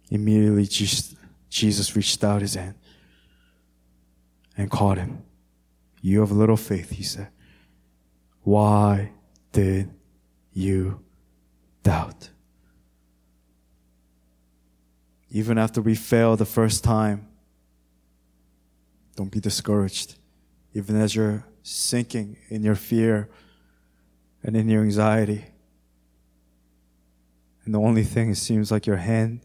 [0.10, 0.66] Immediately,
[1.50, 2.76] Jesus reached out his hand
[4.58, 5.24] and caught him.
[6.02, 7.30] You have little faith, he said.
[8.44, 9.12] Why
[9.52, 9.92] did
[10.52, 11.02] you
[11.84, 12.30] doubt?
[15.30, 17.28] Even after we fail the first time,
[19.16, 20.16] don't be discouraged.
[20.74, 23.30] Even as you're sinking in your fear,
[24.44, 25.46] and in your anxiety.
[27.66, 29.42] And the only thing it seems like your hand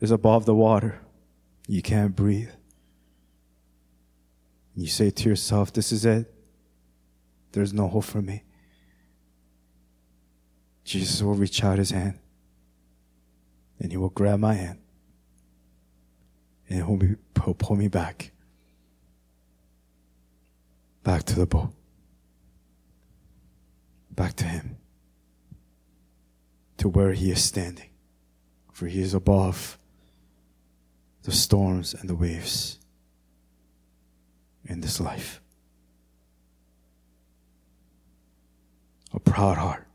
[0.00, 1.00] is above the water.
[1.66, 2.50] You can't breathe.
[4.76, 6.32] You say to yourself, This is it.
[7.50, 8.44] There's no hope for me.
[10.84, 12.20] Jesus will reach out his hand
[13.80, 14.78] and he will grab my hand
[16.68, 18.30] and he'll, be, he'll pull me back.
[21.02, 21.72] Back to the boat
[24.16, 24.78] back to Him,
[26.78, 27.90] to where He is standing,
[28.72, 29.78] for He is above
[31.22, 32.78] the storms and the waves
[34.68, 35.40] in this life.
[39.12, 39.86] A proud heart.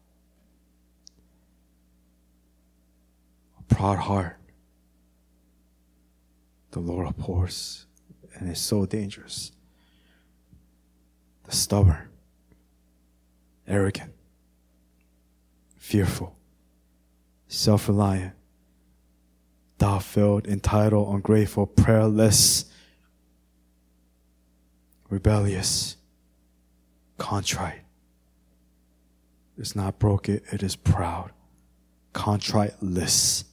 [3.60, 4.38] A proud heart.
[6.72, 7.86] The Lord abhors
[8.36, 9.52] and is so dangerous.
[11.44, 12.08] The stubborn
[13.68, 14.12] arrogant,
[15.78, 16.36] fearful,
[17.48, 18.34] self reliant,
[19.78, 22.66] doubt filled, entitled, ungrateful, prayerless,
[25.12, 25.98] rebellious,
[27.18, 27.82] contrite.
[29.58, 31.32] It's not broken, it is proud,
[32.14, 33.44] contriteless,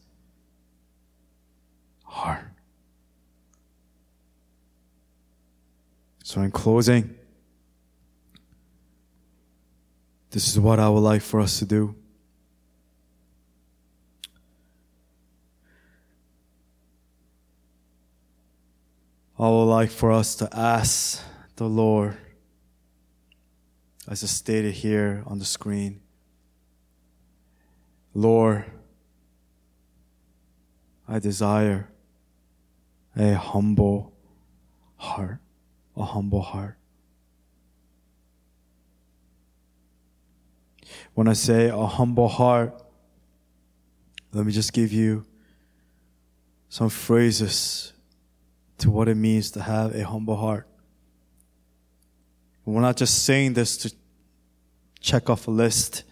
[2.04, 2.44] heart.
[6.22, 7.16] So, in closing,
[10.30, 11.96] this is what I would like for us to do.
[19.38, 21.22] I would like for us to ask
[21.58, 22.16] the Lord,
[24.06, 26.00] as is stated here on the screen,
[28.14, 28.64] Lord,
[31.08, 31.90] I desire
[33.16, 34.12] a humble
[34.96, 35.38] heart,
[35.96, 36.76] a humble heart.
[41.14, 42.80] When I say a humble heart,
[44.32, 45.26] let me just give you
[46.68, 47.92] some phrases
[48.78, 50.68] to what it means to have a humble heart.
[52.68, 53.94] We're not just saying this to
[55.00, 56.04] check off a list,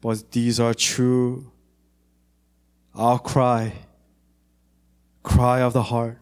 [0.00, 1.50] but these are true.
[2.94, 3.72] Our cry,
[5.24, 6.18] cry of the heart,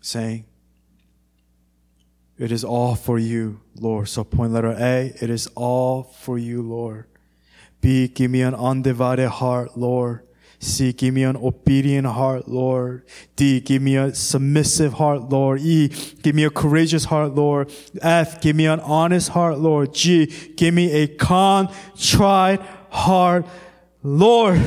[0.00, 0.44] saying,
[2.38, 4.08] It is all for you, Lord.
[4.08, 7.06] So, point letter A, it is all for you, Lord.
[7.80, 10.24] B, give me an undivided heart, Lord.
[10.62, 13.06] C, give me an obedient heart, Lord.
[13.34, 15.62] D, give me a submissive heart, Lord.
[15.62, 15.88] E,
[16.22, 17.72] give me a courageous heart, Lord.
[18.02, 19.94] F, give me an honest heart, Lord.
[19.94, 23.46] G, give me a contrite heart,
[24.02, 24.60] Lord.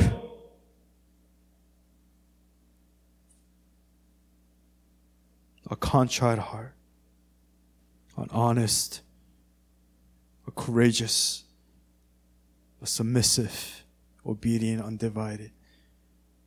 [5.70, 6.74] A contrite heart,
[8.16, 9.00] an honest,
[10.48, 11.44] a courageous,
[12.82, 13.84] a submissive,
[14.26, 15.52] obedient, undivided.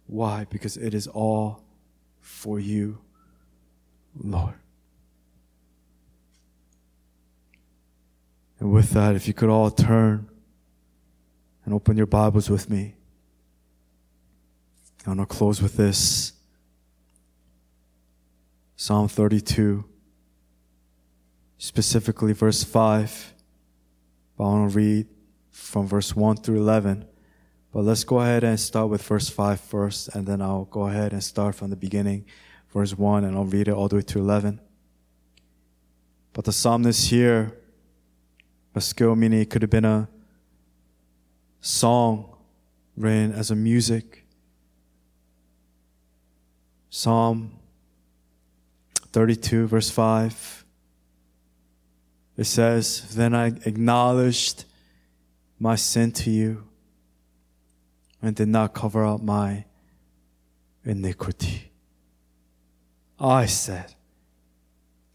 [0.08, 0.46] Why?
[0.50, 1.64] Because it is all
[2.20, 3.00] for you,
[4.16, 4.56] Lord.
[8.60, 10.30] And with that, if you could all turn
[11.68, 12.96] and open your Bibles with me.
[15.06, 16.32] I want to close with this
[18.78, 19.84] Psalm 32,
[21.58, 23.34] specifically verse 5.
[24.38, 25.08] But I want to read
[25.52, 27.06] from verse 1 through 11.
[27.72, 31.12] But let's go ahead and start with verse 5 first, and then I'll go ahead
[31.12, 32.26] and start from the beginning,
[32.74, 34.60] verse 1, and I'll read it all the way to 11.
[36.34, 37.58] But the psalmist here,
[38.74, 40.08] a skill meaning it could have been a
[41.62, 42.38] song
[42.96, 44.26] written as a music.
[46.90, 47.60] Psalm
[49.12, 50.66] 32, verse 5.
[52.38, 54.66] It says, Then I acknowledged
[55.60, 56.68] my sin to you
[58.22, 59.66] and did not cover up my
[60.84, 61.72] iniquity.
[63.20, 63.96] I said,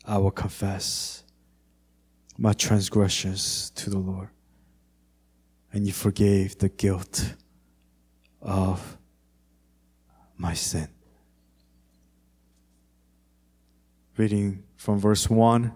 [0.04, 1.22] I will confess
[2.36, 4.28] my transgressions to the Lord.
[5.72, 7.34] And you forgave the guilt
[8.40, 8.98] of
[10.36, 10.88] my sin.
[14.16, 15.72] Reading from verse 1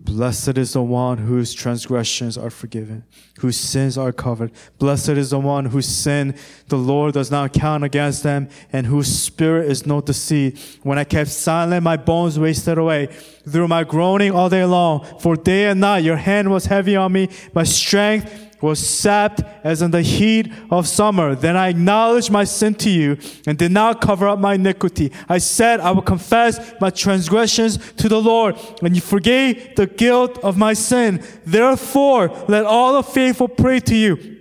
[0.00, 3.04] Blessed is the one whose transgressions are forgiven,
[3.40, 4.52] whose sins are covered.
[4.78, 6.36] Blessed is the one whose sin
[6.68, 10.78] the Lord does not count against them, and whose spirit is not deceit.
[10.84, 13.06] When I kept silent, my bones wasted away
[13.48, 15.04] through my groaning all day long.
[15.18, 17.28] For day and night your hand was heavy on me.
[17.52, 21.34] My strength was sapped as in the heat of summer.
[21.34, 25.12] Then I acknowledged my sin to you and did not cover up my iniquity.
[25.28, 30.38] I said, I will confess my transgressions to the Lord, and you forgave the guilt
[30.38, 31.22] of my sin.
[31.44, 34.37] Therefore, let all the faithful pray to you.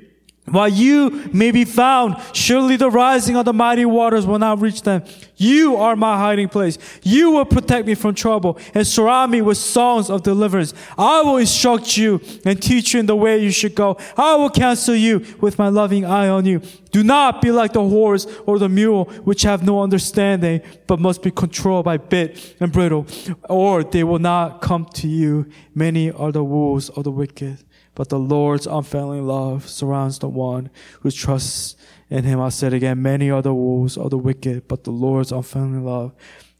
[0.49, 4.81] While you may be found, surely the rising of the mighty waters will not reach
[4.81, 5.03] them.
[5.35, 6.77] You are my hiding place.
[7.03, 10.73] You will protect me from trouble and surround me with songs of deliverance.
[10.97, 13.97] I will instruct you and teach you in the way you should go.
[14.15, 16.61] I will counsel you with my loving eye on you.
[16.91, 21.21] Do not be like the horse or the mule, which have no understanding, but must
[21.21, 23.05] be controlled by bit and bridle,
[23.49, 25.45] or they will not come to you.
[25.75, 27.63] Many are the woes of the wicked
[27.97, 30.69] but the Lord's unfailing love surrounds the one
[31.01, 31.75] who trusts
[32.11, 32.39] in him.
[32.39, 36.13] I said again, many are the woes of the wicked, but the Lord's unfailing love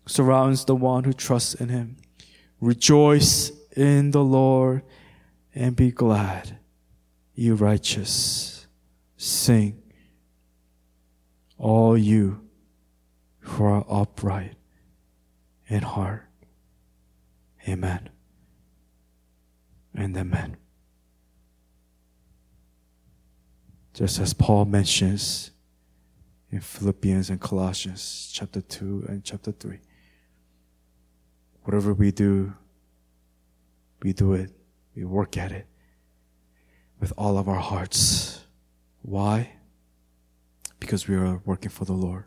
[0.07, 1.97] surrounds the one who trusts in him.
[2.59, 4.81] Rejoice in the Lord
[5.53, 6.57] and be glad,
[7.35, 8.65] you righteous.
[9.15, 9.79] Sing,
[11.59, 12.41] all you
[13.41, 14.55] who are upright
[15.67, 16.25] in heart.
[17.67, 18.09] Amen
[19.93, 20.57] and amen.
[23.97, 25.51] Just as Paul mentions
[26.51, 29.79] in Philippians and Colossians chapter 2 and chapter 3.
[31.63, 32.53] Whatever we do,
[34.01, 34.51] we do it,
[34.95, 35.65] we work at it
[36.99, 38.45] with all of our hearts.
[39.01, 39.57] Why?
[40.79, 42.25] because we are working for the Lord.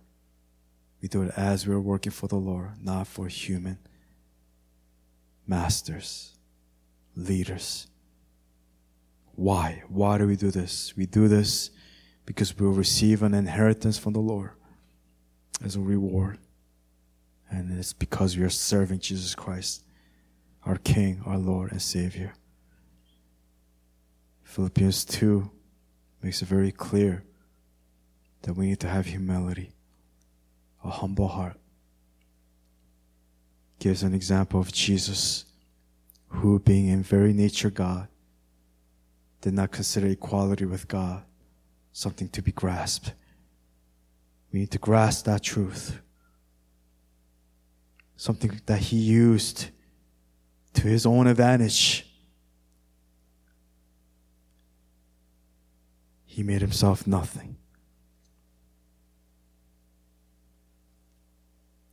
[1.01, 3.79] We do it as we are working for the Lord, not for human
[5.47, 6.37] masters,
[7.16, 7.87] leaders.
[9.35, 9.83] Why?
[9.89, 10.95] Why do we do this?
[10.97, 11.70] We do this
[12.26, 14.51] because we will receive an inheritance from the Lord
[15.64, 16.39] as a reward.
[17.51, 19.83] And it's because we are serving Jesus Christ,
[20.64, 22.35] our King, our Lord, and Savior.
[24.45, 25.51] Philippians 2
[26.22, 27.24] makes it very clear
[28.43, 29.72] that we need to have humility,
[30.85, 31.57] a humble heart.
[33.78, 35.47] Gives an example of Jesus,
[36.28, 38.09] who, being in very nature God,
[39.41, 41.22] did not consider equality with God
[41.93, 43.12] something to be grasped.
[44.53, 46.01] We need to grasp that truth.
[48.16, 49.68] Something that he used
[50.74, 52.07] to his own advantage.
[56.26, 57.57] He made himself nothing.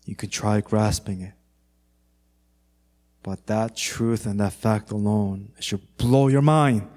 [0.05, 1.33] You can try grasping it.
[3.23, 6.87] But that truth and that fact alone should blow your mind.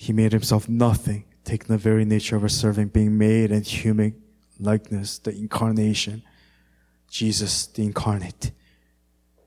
[0.00, 4.14] He made himself nothing, taking the very nature of a servant, being made in human
[4.58, 6.22] likeness, the incarnation.
[7.10, 8.52] Jesus, the incarnate,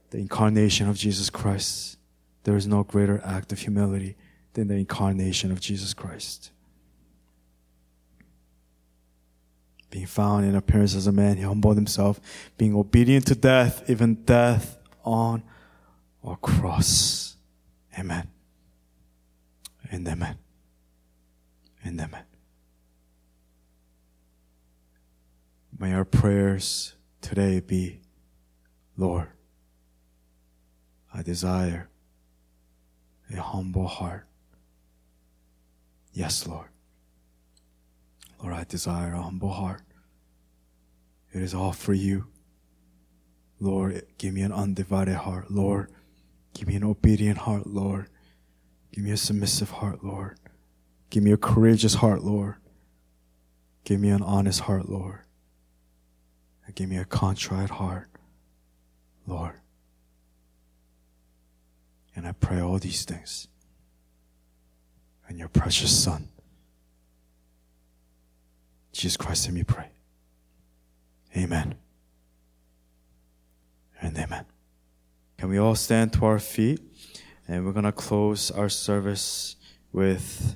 [0.09, 1.97] the incarnation of Jesus Christ.
[2.43, 4.17] There is no greater act of humility
[4.53, 6.51] than the incarnation of Jesus Christ.
[9.91, 12.19] being found in appearance as a man, he humbled himself,
[12.57, 15.43] being obedient to death, even death on
[16.23, 17.35] a cross.
[17.99, 18.27] Amen.
[19.91, 20.37] And amen.
[25.77, 27.99] May our prayers today be,
[28.95, 29.27] Lord,
[31.13, 31.89] I desire
[33.33, 34.27] a humble heart.
[36.13, 36.67] Yes, Lord.
[38.41, 39.81] Lord, I desire a humble heart.
[41.33, 42.27] It is all for you.
[43.59, 45.51] Lord, give me an undivided heart.
[45.51, 45.91] Lord,
[46.53, 48.07] give me an obedient heart, Lord.
[48.91, 50.37] Give me a submissive heart, Lord.
[51.09, 52.55] Give me a courageous heart, Lord.
[53.83, 55.19] Give me an honest heart, Lord.
[56.65, 58.09] And give me a contrite heart,
[59.25, 59.55] Lord.
[62.15, 63.47] And I pray all these things
[65.29, 66.27] in your precious Son.
[68.91, 69.89] Jesus Christ, let me pray.
[71.35, 71.75] Amen.
[74.01, 74.45] And amen.
[75.37, 76.81] Can we all stand to our feet?
[77.51, 79.57] And we're going to close our service
[79.91, 80.55] with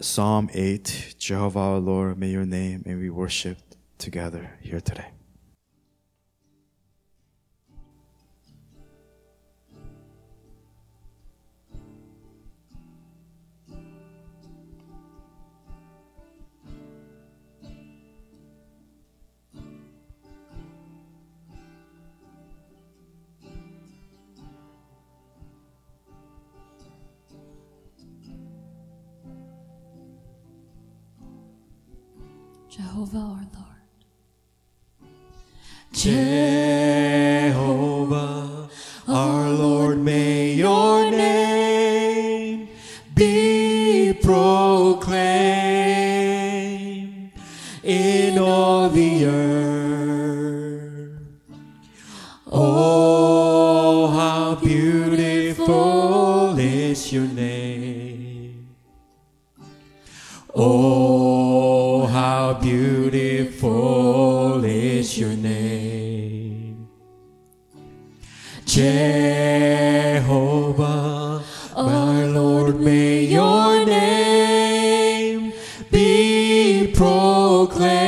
[0.00, 3.58] Psalm 8 Jehovah our Lord, may your name, may we worship
[3.98, 5.12] together here today.
[33.02, 33.82] Jehovah our Lord.
[37.52, 38.68] Jehovah,
[39.08, 42.68] our Lord, may your name
[43.12, 45.32] be proclaimed
[47.82, 49.41] in all the earth.
[65.22, 66.88] Your name.
[68.66, 70.24] Jehovah,
[71.76, 75.52] our Lord, may your name
[75.92, 78.01] be proclaimed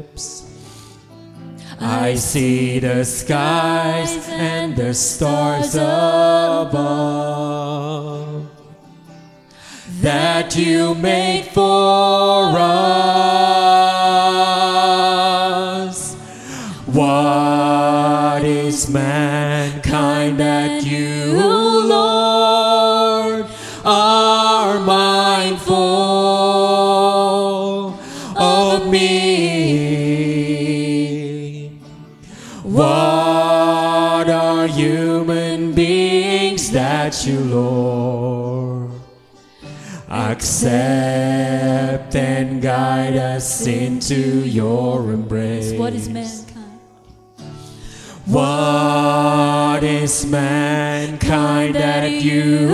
[0.00, 0.44] fingertips,
[1.80, 6.70] I see the skies and the stars above
[10.02, 13.89] that you made for us.
[43.40, 45.72] Us into your embrace?
[45.72, 46.78] What is mankind?
[48.26, 52.68] What is mankind that you,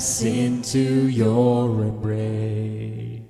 [0.00, 3.20] us into your embrace?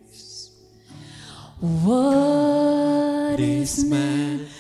[1.59, 4.60] What is mankind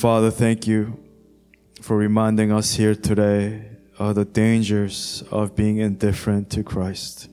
[0.00, 0.98] Father, thank you
[1.82, 7.28] for reminding us here today of the dangers of being indifferent to Christ.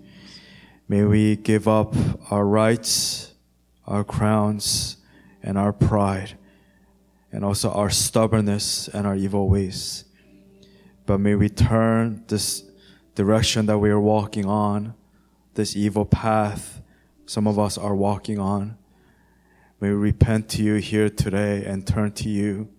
[0.89, 1.95] May we give up
[2.29, 3.33] our rights,
[3.85, 4.97] our crowns,
[5.41, 6.37] and our pride,
[7.31, 10.03] and also our stubbornness and our evil ways.
[11.05, 12.63] But may we turn this
[13.15, 14.93] direction that we are walking on,
[15.53, 16.81] this evil path
[17.27, 18.77] some of us are walking on.
[19.79, 22.69] May we repent to you here today and turn to you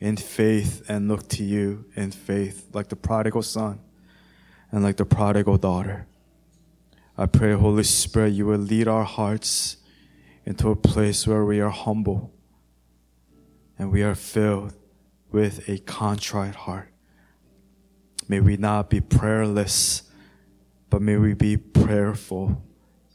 [0.00, 3.78] in faith and look to you in faith, like the prodigal son
[4.72, 6.08] and like the prodigal daughter.
[7.16, 9.76] I pray, Holy Spirit, you will lead our hearts
[10.44, 12.32] into a place where we are humble
[13.78, 14.74] and we are filled
[15.30, 16.88] with a contrite heart.
[18.26, 20.10] May we not be prayerless,
[20.90, 22.64] but may we be prayerful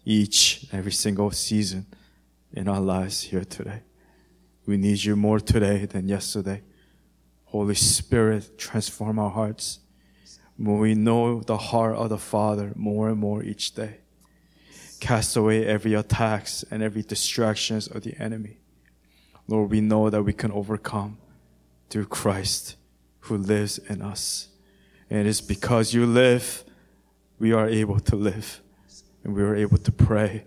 [0.06, 1.88] each, every single season
[2.54, 3.82] in our lives here today.
[4.66, 6.64] We need you more today than yesterday.
[7.46, 9.80] Holy Spirit, transform our hearts.
[10.58, 13.98] We know the heart of the Father more and more each day.
[15.00, 18.58] Cast away every attacks and every distractions of the enemy.
[19.48, 21.18] Lord, we know that we can overcome
[21.90, 22.76] through Christ
[23.22, 24.50] who lives in us.
[25.10, 26.64] And it is because you live,
[27.40, 28.62] we are able to live.
[29.24, 30.46] And we are able to pray.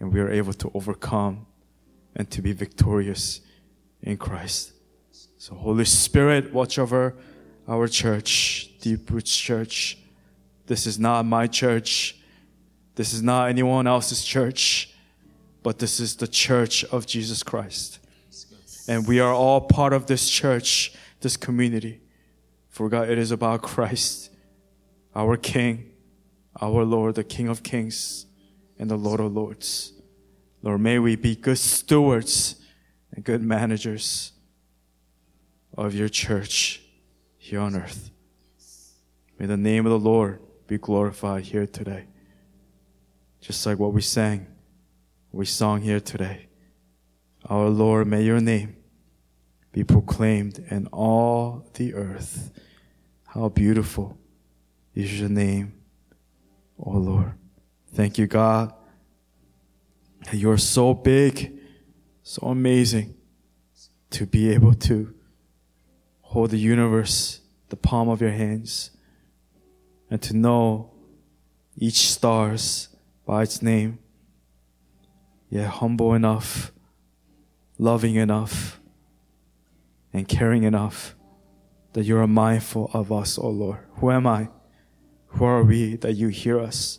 [0.00, 1.46] And we are able to overcome
[2.16, 3.40] and to be victorious
[4.02, 4.72] in Christ.
[5.38, 7.14] So, Holy Spirit, watch over
[7.68, 9.98] our church, Deep Roots Church.
[10.66, 12.16] This is not my church.
[12.94, 14.94] This is not anyone else's church,
[15.62, 17.98] but this is the church of Jesus Christ.
[18.88, 22.00] And we are all part of this church, this community.
[22.68, 24.30] For God, it is about Christ,
[25.14, 25.90] our King,
[26.60, 28.26] our Lord, the King of Kings
[28.78, 29.92] and the Lord of Lords.
[30.62, 32.56] Lord, may we be good stewards
[33.12, 34.32] and good managers
[35.76, 36.82] of your church
[37.36, 38.10] here on earth.
[39.38, 42.06] May the name of the Lord be glorified here today.
[43.40, 44.46] Just like what we sang,
[45.32, 46.48] we sung here today.
[47.46, 48.76] Our Lord, may your name
[49.72, 52.52] be proclaimed in all the earth.
[53.26, 54.16] How beautiful
[54.94, 55.74] is your name,
[56.78, 57.34] O Lord.
[57.94, 58.74] Thank you, God,
[60.24, 61.56] that you are so big,
[62.24, 63.14] so amazing
[64.10, 65.14] to be able to
[66.22, 68.90] hold the universe, the palm of your hands,
[70.10, 70.90] and to know
[71.76, 72.88] each stars
[73.26, 74.00] by its name.
[75.48, 76.72] Yet humble enough,
[77.78, 78.80] loving enough,
[80.12, 81.14] and caring enough
[81.92, 83.78] that you are mindful of us, O Lord.
[83.98, 84.48] Who am I?
[85.28, 86.98] Who are we that you hear us?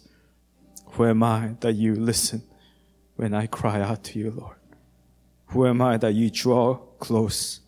[0.96, 2.44] Who am I that you listen
[3.18, 4.56] when I cry out to you, Lord?
[5.48, 7.60] Who am I that you draw close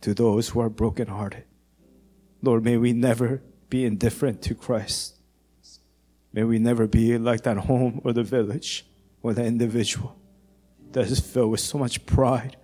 [0.00, 1.44] to those who are brokenhearted?
[2.42, 3.40] Lord, may we never
[3.70, 5.14] be indifferent to Christ.
[6.32, 8.84] May we never be like that home or the village
[9.22, 10.16] or the individual
[10.90, 12.56] that is filled with so much pride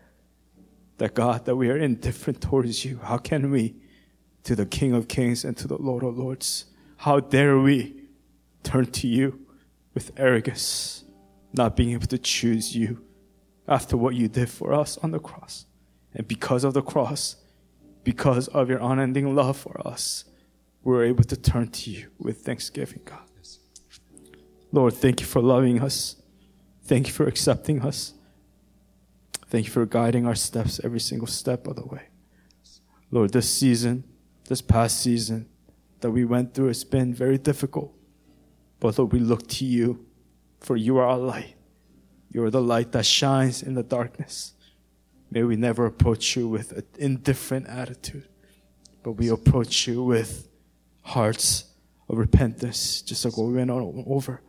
[0.98, 2.98] that God, that we are indifferent towards you.
[3.04, 3.76] How can we
[4.42, 6.64] to the King of Kings and to the Lord of Lords?
[6.96, 8.02] How dare we
[8.64, 9.41] turn to you
[9.94, 11.04] with arrogance,
[11.52, 13.04] not being able to choose you
[13.68, 15.66] after what you did for us on the cross.
[16.14, 17.36] And because of the cross,
[18.04, 20.24] because of your unending love for us,
[20.82, 23.20] we're able to turn to you with thanksgiving, God.
[24.74, 26.16] Lord, thank you for loving us.
[26.84, 28.14] Thank you for accepting us.
[29.48, 32.08] Thank you for guiding our steps every single step of the way.
[33.10, 34.04] Lord, this season,
[34.48, 35.46] this past season
[36.00, 37.94] that we went through has been very difficult.
[38.82, 40.04] But Lord, we look to you,
[40.58, 41.54] for you are our light.
[42.32, 44.54] You are the light that shines in the darkness.
[45.30, 48.26] May we never approach you with an indifferent attitude,
[49.04, 50.48] but we approach you with
[51.02, 51.66] hearts
[52.08, 54.42] of repentance, just like what we went on over.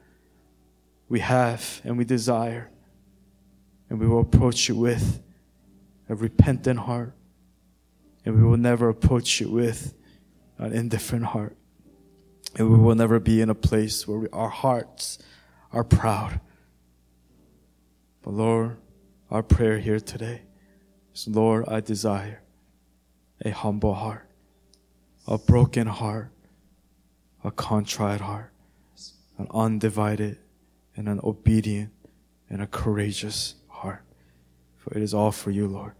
[1.09, 2.71] We have and we desire,
[3.87, 5.21] and we will approach you with
[6.09, 7.13] a repentant heart,
[8.25, 9.93] and we will never approach you with
[10.57, 11.55] an indifferent heart.
[12.55, 15.17] And we will never be in a place where we, our hearts
[15.71, 16.39] are proud.
[18.21, 18.77] But Lord,
[19.31, 20.43] our prayer here today
[21.13, 22.41] is Lord, I desire
[23.43, 24.29] a humble heart,
[25.27, 26.29] a broken heart,
[27.43, 28.51] a contrite heart,
[29.37, 30.37] an undivided
[30.95, 31.91] and an obedient
[32.49, 34.03] and a courageous heart.
[34.77, 35.93] For it is all for you, Lord.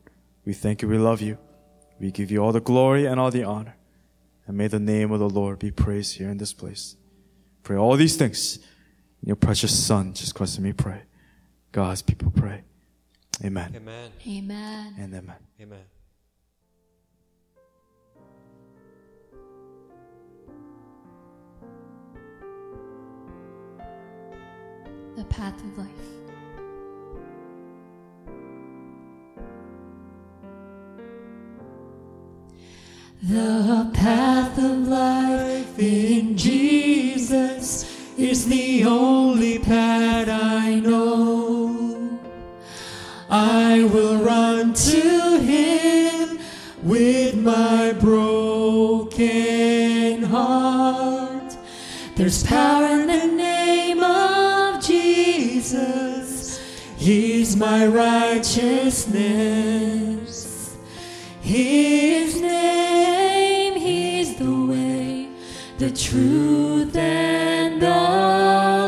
[0.45, 1.37] We thank you, we love you.
[1.99, 3.75] We give you all the glory and all the honor.
[4.45, 6.95] And may the name of the Lord be praised here in this place.
[7.63, 8.57] Pray all these things
[9.21, 11.03] in your precious Son, Jesus Christ, and me pray.
[11.71, 12.63] God's people pray.
[13.43, 13.73] Amen.
[13.75, 14.11] Amen.
[14.27, 14.95] Amen.
[14.99, 15.35] And amen.
[15.61, 15.79] Amen.
[25.15, 26.22] The path of life.
[33.29, 37.85] The path of life in Jesus
[38.17, 42.19] is the only path I know.
[43.29, 46.37] I will run to Him
[46.83, 51.55] with my broken heart.
[52.17, 56.59] There's power in the name of Jesus.
[56.97, 60.75] He's my righteousness.
[61.39, 62.92] His name,
[65.83, 67.89] the truth, and the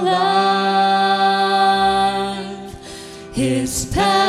[0.06, 0.56] life.
[3.34, 4.24] His path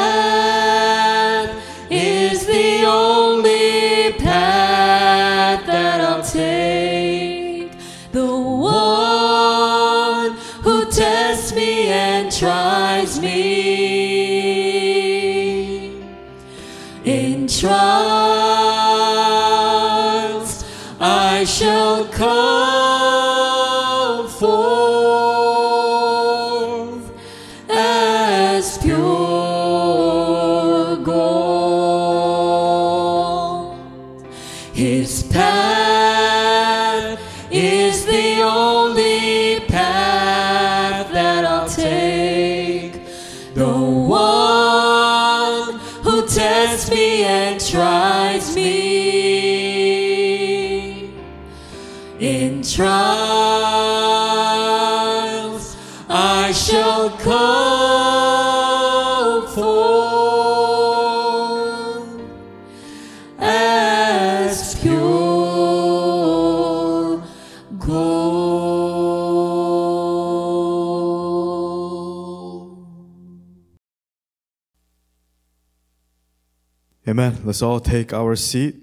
[77.18, 77.40] Amen.
[77.44, 78.76] Let's all take our seat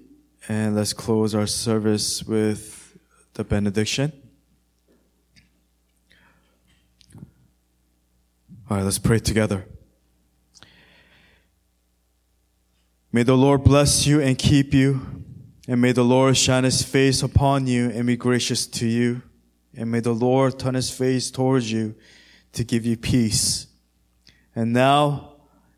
[0.48, 2.98] and let's close our service with
[3.34, 4.12] the benediction.
[8.68, 9.64] All right, let's pray together.
[13.12, 15.22] May the Lord bless you and keep you,
[15.68, 19.22] and may the Lord shine his face upon you and be gracious to you,
[19.76, 21.94] and may the Lord turn his face towards you
[22.54, 23.68] to give you peace.
[24.56, 25.36] And now,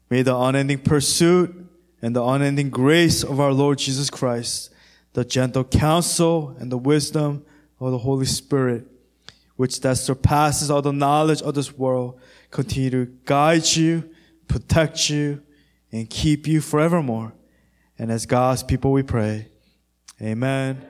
[0.08, 1.65] may the unending pursuit
[2.06, 4.72] and the unending grace of our Lord Jesus Christ,
[5.14, 7.44] the gentle counsel and the wisdom
[7.80, 8.86] of the Holy Spirit,
[9.56, 12.20] which that surpasses all the knowledge of this world,
[12.52, 14.08] continue to guide you,
[14.46, 15.42] protect you,
[15.90, 17.32] and keep you forevermore.
[17.98, 19.48] And as God's people we pray,
[20.22, 20.86] Amen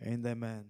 [0.00, 0.69] and Amen.